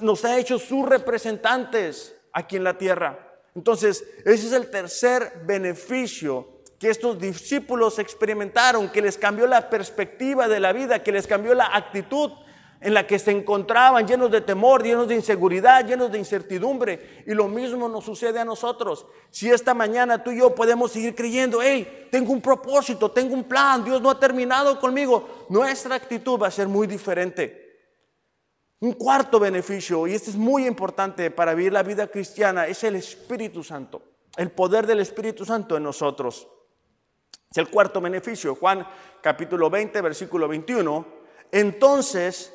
nos 0.00 0.24
ha 0.24 0.36
hecho 0.38 0.58
sus 0.58 0.86
representantes 0.86 2.16
aquí 2.32 2.56
en 2.56 2.64
la 2.64 2.76
tierra. 2.76 3.40
Entonces, 3.54 4.04
ese 4.24 4.46
es 4.46 4.52
el 4.52 4.70
tercer 4.70 5.42
beneficio 5.46 6.48
que 6.78 6.90
estos 6.90 7.18
discípulos 7.18 8.00
experimentaron, 8.00 8.90
que 8.90 9.00
les 9.00 9.16
cambió 9.16 9.46
la 9.46 9.70
perspectiva 9.70 10.48
de 10.48 10.58
la 10.58 10.72
vida, 10.72 11.02
que 11.02 11.12
les 11.12 11.26
cambió 11.26 11.54
la 11.54 11.74
actitud 11.74 12.32
en 12.84 12.92
la 12.92 13.06
que 13.06 13.18
se 13.18 13.30
encontraban 13.30 14.06
llenos 14.06 14.30
de 14.30 14.42
temor, 14.42 14.82
llenos 14.82 15.08
de 15.08 15.14
inseguridad, 15.14 15.86
llenos 15.86 16.12
de 16.12 16.18
incertidumbre. 16.18 17.24
Y 17.26 17.32
lo 17.32 17.48
mismo 17.48 17.88
nos 17.88 18.04
sucede 18.04 18.38
a 18.38 18.44
nosotros. 18.44 19.06
Si 19.30 19.50
esta 19.50 19.72
mañana 19.72 20.22
tú 20.22 20.30
y 20.30 20.40
yo 20.40 20.54
podemos 20.54 20.92
seguir 20.92 21.14
creyendo, 21.14 21.62
hey, 21.62 22.08
tengo 22.12 22.30
un 22.30 22.42
propósito, 22.42 23.10
tengo 23.10 23.32
un 23.32 23.44
plan, 23.44 23.82
Dios 23.82 24.02
no 24.02 24.10
ha 24.10 24.20
terminado 24.20 24.78
conmigo, 24.78 25.46
nuestra 25.48 25.94
actitud 25.94 26.38
va 26.38 26.48
a 26.48 26.50
ser 26.50 26.68
muy 26.68 26.86
diferente. 26.86 27.80
Un 28.80 28.92
cuarto 28.92 29.40
beneficio, 29.40 30.06
y 30.06 30.12
este 30.12 30.28
es 30.28 30.36
muy 30.36 30.66
importante 30.66 31.30
para 31.30 31.54
vivir 31.54 31.72
la 31.72 31.82
vida 31.82 32.06
cristiana, 32.08 32.66
es 32.66 32.84
el 32.84 32.96
Espíritu 32.96 33.64
Santo, 33.64 34.02
el 34.36 34.50
poder 34.50 34.86
del 34.86 35.00
Espíritu 35.00 35.46
Santo 35.46 35.74
en 35.74 35.84
nosotros. 35.84 36.46
Es 37.50 37.56
el 37.56 37.70
cuarto 37.70 37.98
beneficio, 38.02 38.54
Juan 38.56 38.86
capítulo 39.22 39.70
20, 39.70 40.02
versículo 40.02 40.46
21. 40.48 41.06
Entonces 41.50 42.52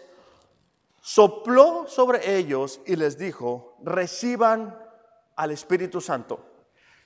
sopló 1.02 1.86
sobre 1.88 2.38
ellos 2.38 2.82
y 2.86 2.96
les 2.96 3.18
dijo, 3.18 3.78
reciban 3.84 4.78
al 5.36 5.52
Espíritu 5.52 6.02
Santo. 6.02 6.46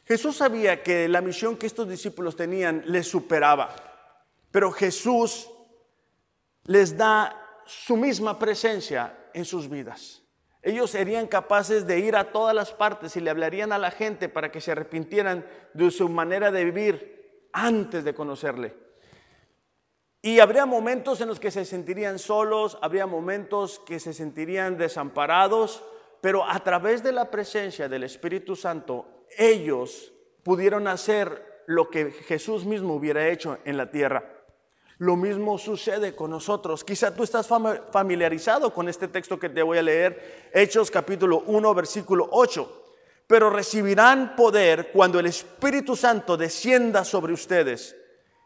Jesús 0.06 0.38
sabía 0.38 0.84
que 0.84 1.08
la 1.08 1.22
misión 1.22 1.58
que 1.58 1.66
estos 1.66 1.88
discípulos 1.88 2.36
tenían 2.36 2.84
les 2.88 3.08
superaba, 3.08 3.74
pero 4.52 4.72
Jesús 4.72 5.50
les 6.66 6.98
da 6.98 7.62
su 7.66 7.96
misma 7.96 8.38
presencia 8.38 9.30
en 9.34 9.46
sus 9.46 9.70
vidas. 9.70 10.22
Ellos 10.62 10.92
serían 10.92 11.28
capaces 11.28 11.86
de 11.86 12.00
ir 12.00 12.16
a 12.16 12.32
todas 12.32 12.56
las 12.56 12.72
partes 12.72 13.16
y 13.18 13.20
le 13.20 13.30
hablarían 13.30 13.74
a 13.74 13.78
la 13.78 13.92
gente 13.92 14.30
para 14.30 14.52
que 14.52 14.62
se 14.62 14.72
arrepintieran 14.72 15.46
de 15.74 15.92
su 15.92 16.08
manera 16.08 16.52
de 16.52 16.64
vivir 16.64 17.50
antes 17.52 18.04
de 18.04 18.14
conocerle. 18.14 18.83
Y 20.26 20.40
habría 20.40 20.66
momentos 20.66 21.20
en 21.20 21.28
los 21.28 21.38
que 21.38 21.52
se 21.52 21.66
sentirían 21.66 22.18
solos, 22.18 22.78
habría 22.82 23.06
momentos 23.06 23.82
que 23.86 24.00
se 24.00 24.14
sentirían 24.14 24.78
desamparados, 24.78 25.84
pero 26.22 26.50
a 26.50 26.64
través 26.64 27.04
de 27.04 27.12
la 27.12 27.30
presencia 27.30 27.90
del 27.90 28.06
Espíritu 28.06 28.56
Santo, 28.56 29.26
ellos 29.38 30.14
pudieron 30.42 30.88
hacer 30.88 31.64
lo 31.68 31.90
que 31.90 32.12
Jesús 32.12 32.64
mismo 32.64 32.96
hubiera 32.96 33.28
hecho 33.28 33.58
en 33.66 33.76
la 33.76 33.92
tierra. 33.92 34.46
Lo 34.98 35.18
mismo 35.18 35.58
sucede 35.58 36.16
con 36.16 36.32
nosotros. 36.32 36.86
Quizá 36.86 37.14
tú 37.14 37.24
estás 37.24 37.46
familiarizado 37.92 38.74
con 38.74 38.88
este 38.88 39.10
texto 39.10 39.38
que 39.38 39.50
te 39.50 39.62
voy 39.62 39.78
a 39.78 39.82
leer, 39.82 40.52
Hechos 40.54 40.90
capítulo 40.90 41.44
1, 41.48 41.74
versículo 41.74 42.30
8. 42.32 42.84
Pero 43.28 43.50
recibirán 43.50 44.38
poder 44.38 44.90
cuando 44.94 45.20
el 45.20 45.26
Espíritu 45.26 45.98
Santo 45.98 46.38
descienda 46.38 47.04
sobre 47.04 47.34
ustedes 47.34 47.98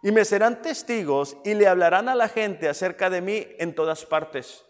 y 0.04 0.12
me 0.12 0.26
serán 0.26 0.62
testigos 0.62 1.38
y 1.44 1.54
le 1.54 1.68
hablarán 1.68 2.10
a 2.10 2.16
la 2.16 2.30
gente 2.30 2.70
acerca 2.70 3.10
de 3.10 3.22
mí 3.22 3.48
en 3.60 3.74
todas 3.74 4.06
partes, 4.06 4.66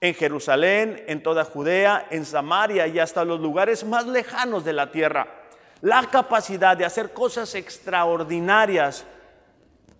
en 0.00 0.14
Jerusalén, 0.14 1.04
en 1.08 1.22
toda 1.22 1.44
Judea, 1.44 2.06
en 2.10 2.24
Samaria 2.24 2.86
y 2.86 2.98
hasta 2.98 3.24
los 3.24 3.40
lugares 3.40 3.84
más 3.84 4.06
lejanos 4.06 4.64
de 4.64 4.72
la 4.72 4.90
tierra. 4.90 5.26
La 5.80 6.08
capacidad 6.10 6.76
de 6.76 6.84
hacer 6.84 7.12
cosas 7.12 7.54
extraordinarias 7.54 9.04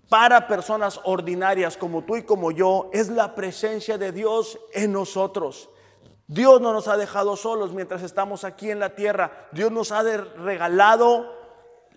para 0.08 0.48
personas 0.48 1.00
ordinarias 1.04 1.76
como 1.76 2.02
tú 2.02 2.16
y 2.16 2.22
como 2.22 2.50
yo 2.50 2.90
es 2.92 3.08
la 3.08 3.34
presencia 3.34 3.98
de 3.98 4.12
Dios 4.12 4.58
en 4.72 4.92
nosotros. 4.92 5.68
Dios 6.26 6.60
no 6.60 6.72
nos 6.72 6.88
ha 6.88 6.96
dejado 6.96 7.36
solos 7.36 7.72
mientras 7.72 8.02
estamos 8.02 8.44
aquí 8.44 8.70
en 8.70 8.80
la 8.80 8.94
tierra. 8.94 9.48
Dios 9.52 9.72
nos 9.72 9.92
ha 9.92 10.02
regalado 10.02 11.38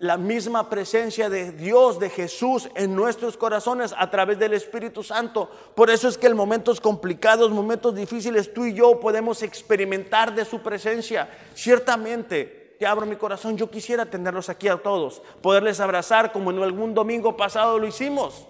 la 0.02 0.16
misma 0.16 0.68
presencia 0.68 1.30
de 1.30 1.52
Dios, 1.52 2.00
de 2.00 2.10
Jesús 2.10 2.68
en 2.74 2.96
nuestros 2.96 3.36
corazones 3.36 3.94
a 3.96 4.10
través 4.10 4.36
del 4.36 4.52
Espíritu 4.52 5.04
Santo. 5.04 5.48
Por 5.76 5.90
eso 5.90 6.08
es 6.08 6.18
que 6.18 6.26
en 6.26 6.36
momentos 6.36 6.80
complicados, 6.80 7.52
momentos 7.52 7.94
difíciles, 7.94 8.52
tú 8.52 8.64
y 8.64 8.74
yo 8.74 8.98
podemos 8.98 9.44
experimentar 9.44 10.34
de 10.34 10.44
su 10.44 10.60
presencia. 10.60 11.30
Ciertamente, 11.54 12.74
te 12.80 12.84
abro 12.84 13.06
mi 13.06 13.14
corazón, 13.14 13.56
yo 13.56 13.70
quisiera 13.70 14.04
tenerlos 14.04 14.48
aquí 14.48 14.66
a 14.66 14.76
todos, 14.76 15.22
poderles 15.40 15.78
abrazar 15.78 16.32
como 16.32 16.50
en 16.50 16.60
algún 16.60 16.94
domingo 16.94 17.36
pasado 17.36 17.78
lo 17.78 17.86
hicimos. 17.86 18.48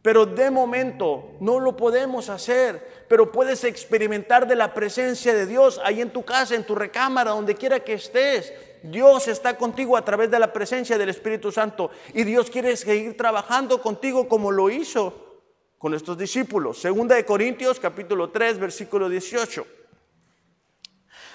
Pero 0.00 0.24
de 0.24 0.50
momento 0.50 1.32
no 1.38 1.60
lo 1.60 1.76
podemos 1.76 2.30
hacer, 2.30 3.04
pero 3.08 3.30
puedes 3.30 3.62
experimentar 3.64 4.48
de 4.48 4.56
la 4.56 4.72
presencia 4.72 5.34
de 5.34 5.44
Dios 5.44 5.78
ahí 5.84 6.00
en 6.00 6.14
tu 6.14 6.24
casa, 6.24 6.54
en 6.54 6.64
tu 6.64 6.74
recámara, 6.74 7.32
donde 7.32 7.56
quiera 7.56 7.80
que 7.80 7.92
estés. 7.92 8.54
Dios 8.82 9.28
está 9.28 9.56
contigo 9.56 9.96
a 9.96 10.04
través 10.04 10.30
de 10.30 10.38
la 10.38 10.52
presencia 10.52 10.98
del 10.98 11.08
Espíritu 11.08 11.50
Santo 11.52 11.90
y 12.14 12.24
Dios 12.24 12.50
quiere 12.50 12.76
seguir 12.76 13.16
trabajando 13.16 13.80
contigo 13.80 14.28
como 14.28 14.50
lo 14.50 14.70
hizo 14.70 15.42
con 15.78 15.94
estos 15.94 16.18
discípulos. 16.18 16.80
Segunda 16.80 17.14
de 17.14 17.24
Corintios 17.24 17.80
capítulo 17.80 18.30
3 18.30 18.58
versículo 18.58 19.08
18. 19.08 19.66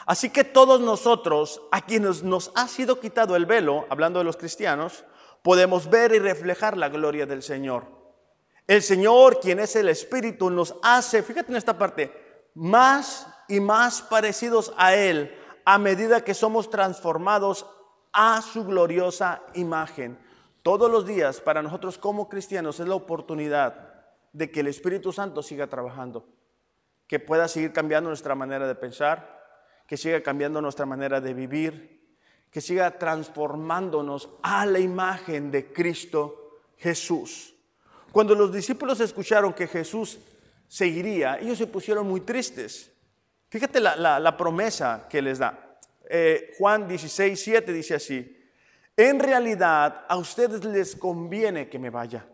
Así 0.06 0.30
que 0.30 0.44
todos 0.44 0.82
nosotros, 0.82 1.62
a 1.72 1.86
quienes 1.86 2.24
nos 2.24 2.52
ha 2.56 2.68
sido 2.68 3.00
quitado 3.00 3.36
el 3.36 3.46
velo, 3.46 3.86
hablando 3.90 4.20
de 4.20 4.26
los 4.26 4.36
cristianos, 4.36 5.06
podemos 5.42 5.90
ver 5.90 6.14
y 6.14 6.20
reflejar 6.20 6.78
la 6.78 6.90
gloria 6.90 7.26
del 7.26 7.42
Señor. 7.42 7.86
El 8.68 8.82
Señor, 8.82 9.40
quien 9.40 9.60
es 9.60 9.76
el 9.76 9.90
Espíritu, 9.90 10.50
nos 10.50 10.76
hace, 10.84 11.24
fíjate 11.24 11.52
en 11.52 11.58
esta 11.58 11.78
parte, 11.78 12.12
más 12.54 13.28
y 13.48 13.60
más 13.60 14.02
parecidos 14.02 14.74
a 14.78 14.96
Él 14.96 15.38
a 15.66 15.78
medida 15.78 16.24
que 16.24 16.34
somos 16.34 16.70
transformados 16.70 17.66
a 18.12 18.42
su 18.42 18.64
gloriosa 18.64 19.42
imagen. 19.56 20.18
Todos 20.62 20.90
los 20.90 21.06
días 21.06 21.42
para 21.42 21.62
nosotros 21.62 21.98
como 21.98 22.30
cristianos 22.30 22.80
es 22.80 22.88
la 22.88 22.96
oportunidad 22.96 23.94
de 24.32 24.50
que 24.52 24.62
el 24.62 24.68
Espíritu 24.68 25.12
Santo 25.12 25.44
siga 25.44 25.68
trabajando, 25.68 26.26
que 27.08 27.20
pueda 27.20 27.48
seguir 27.48 27.74
cambiando 27.74 28.10
nuestra 28.10 28.36
manera 28.36 28.68
de 28.68 28.76
pensar, 28.76 29.44
que 29.88 29.98
siga 29.98 30.22
cambiando 30.22 30.62
nuestra 30.62 30.86
manera 30.86 31.20
de 31.20 31.34
vivir, 31.34 32.18
que 32.50 32.62
siga 32.62 32.98
transformándonos 32.98 34.30
a 34.42 34.66
la 34.66 34.80
imagen 34.80 35.52
de 35.52 35.74
Cristo 35.74 36.62
Jesús. 36.78 37.56
Cuando 38.12 38.36
los 38.36 38.54
discípulos 38.54 39.00
escucharon 39.00 39.54
que 39.54 39.68
Jesús 39.68 40.20
seguiría, 40.68 41.40
ellos 41.40 41.58
se 41.58 41.68
pusieron 41.68 42.08
muy 42.08 42.22
tristes 42.22 42.93
Fíjate 43.54 43.80
la, 43.80 44.36
promesa 44.36 45.06
que 45.08 45.22
les 45.22 45.38
da. 45.38 45.78
Eh, 46.10 46.56
Juan 46.58 46.88
16, 46.88 47.40
7 47.40 47.72
dice 47.72 47.94
así, 47.94 48.36
en 48.98 49.20
realidad 49.20 50.06
a 50.10 50.18
ustedes 50.18 50.66
les 50.66 50.96
conviene 50.96 51.70
que 51.70 51.78
me 51.78 51.92
vaya, 51.92 52.26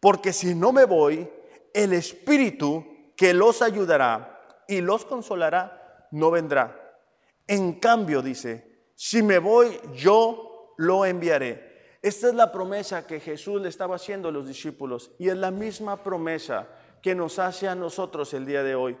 porque 0.00 0.32
si 0.32 0.54
no 0.54 0.72
me 0.72 0.86
voy, 0.86 1.28
el 1.74 1.92
Espíritu 1.92 3.12
que 3.14 3.34
los 3.34 3.60
ayudará 3.60 4.64
y 4.66 4.80
los 4.80 5.04
consolará 5.04 6.08
no 6.12 6.30
vendrá. 6.30 6.96
En 7.46 7.74
cambio, 7.74 8.22
dice, 8.22 8.86
si 8.94 9.22
me 9.22 9.38
voy, 9.38 9.78
yo 9.96 10.72
lo 10.78 11.04
enviaré. 11.04 11.98
Esta 12.00 12.28
es 12.28 12.34
la 12.34 12.50
promesa 12.50 13.06
que 13.06 13.20
Jesús 13.20 13.60
le 13.60 13.68
estaba 13.68 13.96
haciendo 13.96 14.30
a 14.30 14.32
los 14.32 14.48
discípulos 14.48 15.10
y 15.18 15.28
es 15.28 15.36
la 15.36 15.50
misma 15.50 16.02
promesa 16.02 16.68
que 17.02 17.14
nos 17.14 17.38
hace 17.38 17.68
a 17.68 17.74
nosotros 17.74 18.32
el 18.32 18.46
día 18.46 18.62
de 18.62 18.74
hoy. 18.74 18.96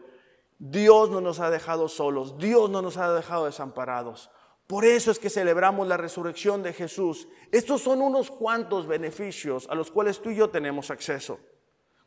Dios 0.58 1.10
no 1.10 1.20
nos 1.20 1.38
ha 1.40 1.50
dejado 1.50 1.88
solos, 1.88 2.36
Dios 2.38 2.68
no 2.68 2.82
nos 2.82 2.96
ha 2.96 3.12
dejado 3.12 3.46
desamparados. 3.46 4.30
Por 4.66 4.84
eso 4.84 5.10
es 5.10 5.18
que 5.18 5.30
celebramos 5.30 5.88
la 5.88 5.96
resurrección 5.96 6.62
de 6.62 6.74
Jesús. 6.74 7.28
Estos 7.52 7.80
son 7.80 8.02
unos 8.02 8.30
cuantos 8.30 8.86
beneficios 8.86 9.66
a 9.70 9.74
los 9.74 9.90
cuales 9.90 10.20
tú 10.20 10.30
y 10.30 10.36
yo 10.36 10.50
tenemos 10.50 10.90
acceso, 10.90 11.38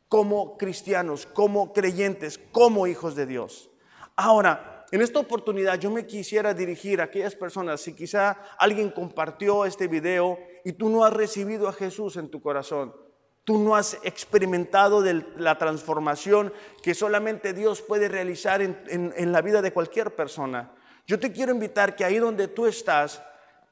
como 0.06 0.56
cristianos, 0.58 1.26
como 1.26 1.72
creyentes, 1.72 2.38
como 2.52 2.86
hijos 2.86 3.16
de 3.16 3.26
Dios. 3.26 3.70
Ahora, 4.14 4.86
en 4.92 5.00
esta 5.00 5.18
oportunidad 5.18 5.80
yo 5.80 5.90
me 5.90 6.06
quisiera 6.06 6.52
dirigir 6.52 7.00
a 7.00 7.04
aquellas 7.04 7.34
personas, 7.34 7.80
si 7.80 7.94
quizá 7.94 8.38
alguien 8.58 8.90
compartió 8.90 9.64
este 9.64 9.88
video 9.88 10.38
y 10.64 10.74
tú 10.74 10.90
no 10.90 11.04
has 11.04 11.14
recibido 11.14 11.66
a 11.66 11.72
Jesús 11.72 12.16
en 12.16 12.28
tu 12.28 12.42
corazón, 12.42 12.94
Tú 13.44 13.58
no 13.58 13.74
has 13.74 13.98
experimentado 14.04 15.02
la 15.36 15.58
transformación 15.58 16.52
que 16.82 16.94
solamente 16.94 17.52
Dios 17.52 17.82
puede 17.82 18.08
realizar 18.08 18.62
en, 18.62 19.32
la 19.32 19.42
vida 19.42 19.62
de 19.62 19.72
cualquier 19.72 20.14
persona. 20.14 20.70
Yo 21.08 21.18
te 21.18 21.32
quiero 21.32 21.52
invitar 21.52 21.96
que 21.96 22.04
ahí 22.04 22.18
donde 22.18 22.46
tú 22.46 22.66
estás 22.66 23.20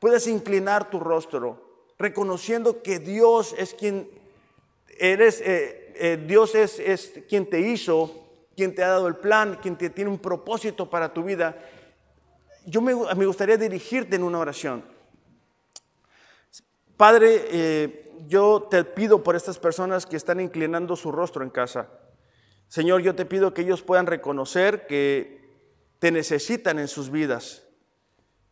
puedas 0.00 0.26
inclinar 0.26 0.90
tu 0.90 0.98
rostro, 0.98 1.86
reconociendo 1.98 2.82
que 2.82 2.98
Dios 2.98 3.54
es 3.56 3.74
quien 3.74 4.10
eres, 4.98 5.40
eh, 5.40 5.92
eh, 5.94 6.24
Dios 6.26 6.54
es, 6.56 6.80
es 6.80 7.12
quien 7.28 7.48
te 7.48 7.60
hizo, 7.60 8.26
quien 8.56 8.74
te 8.74 8.82
ha 8.82 8.88
dado 8.88 9.06
el 9.06 9.16
plan, 9.16 9.58
quien 9.62 9.76
te 9.76 9.90
tiene 9.90 10.10
un 10.10 10.18
propósito 10.18 10.90
para 10.90 11.12
tu 11.12 11.22
vida. 11.22 11.56
Yo 12.66 12.80
me, 12.80 12.94
me 12.94 13.26
gustaría 13.26 13.56
dirigirte 13.56 14.16
en 14.16 14.24
una 14.24 14.40
oración. 14.40 14.84
Padre, 16.96 17.46
eh, 17.50 18.09
yo 18.26 18.68
te 18.70 18.84
pido 18.84 19.22
por 19.22 19.36
estas 19.36 19.58
personas 19.58 20.06
que 20.06 20.16
están 20.16 20.40
inclinando 20.40 20.96
su 20.96 21.12
rostro 21.12 21.42
en 21.42 21.50
casa. 21.50 21.88
Señor, 22.68 23.02
yo 23.02 23.14
te 23.14 23.26
pido 23.26 23.52
que 23.52 23.62
ellos 23.62 23.82
puedan 23.82 24.06
reconocer 24.06 24.86
que 24.86 25.40
te 25.98 26.12
necesitan 26.12 26.78
en 26.78 26.88
sus 26.88 27.10
vidas, 27.10 27.64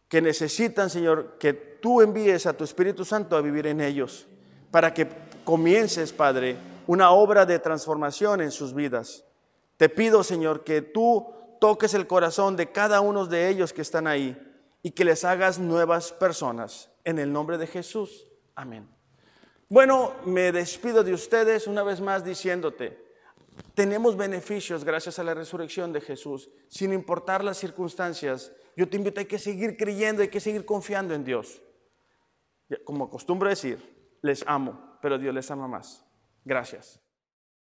que 0.08 0.20
necesitan, 0.20 0.90
Señor, 0.90 1.38
que 1.38 1.52
tú 1.52 2.02
envíes 2.02 2.46
a 2.46 2.52
tu 2.52 2.64
Espíritu 2.64 3.04
Santo 3.04 3.36
a 3.36 3.40
vivir 3.40 3.66
en 3.66 3.80
ellos. 3.80 4.26
para 4.70 4.92
que 4.92 5.08
comiences, 5.44 6.12
Padre, 6.12 6.58
una 6.86 7.10
obra 7.10 7.46
de 7.46 7.58
transformación 7.58 8.42
en 8.42 8.50
sus 8.50 8.74
vidas. 8.74 9.24
Te 9.78 9.88
pido, 9.88 10.22
Señor, 10.22 10.62
que 10.62 10.82
tú 10.82 11.26
toques 11.58 11.94
el 11.94 12.06
corazón 12.06 12.54
de 12.56 12.70
cada 12.70 13.00
uno 13.00 13.24
de 13.24 13.48
ellos 13.48 13.72
que 13.72 13.80
están 13.80 14.06
ahí 14.06 14.36
y 14.82 14.90
que 14.90 15.06
les 15.06 15.24
hagas 15.24 15.58
nuevas 15.58 16.12
personas. 16.12 16.90
En 17.04 17.18
el 17.18 17.32
nombre 17.32 17.56
de 17.56 17.66
Jesús. 17.66 18.26
Amén. 18.54 18.97
Bueno, 19.70 20.14
me 20.24 20.50
despido 20.50 21.04
de 21.04 21.12
ustedes 21.12 21.66
una 21.66 21.82
vez 21.82 22.00
más 22.00 22.24
diciéndote, 22.24 23.06
tenemos 23.74 24.16
beneficios 24.16 24.82
gracias 24.82 25.18
a 25.18 25.22
la 25.22 25.34
resurrección 25.34 25.92
de 25.92 26.00
Jesús, 26.00 26.48
sin 26.68 26.92
importar 26.92 27.44
las 27.44 27.58
circunstancias. 27.58 28.50
Yo 28.76 28.88
te 28.88 28.96
invito 28.96 29.20
a 29.20 29.24
que 29.24 29.38
seguir 29.38 29.76
creyendo, 29.76 30.22
hay 30.22 30.28
que 30.28 30.40
seguir 30.40 30.64
confiando 30.64 31.14
en 31.14 31.24
Dios. 31.24 31.60
Como 32.84 33.04
acostumbro 33.04 33.48
decir, 33.48 33.78
les 34.22 34.42
amo, 34.46 34.98
pero 35.02 35.18
Dios 35.18 35.34
les 35.34 35.50
ama 35.50 35.68
más. 35.68 36.04
Gracias. 36.44 37.00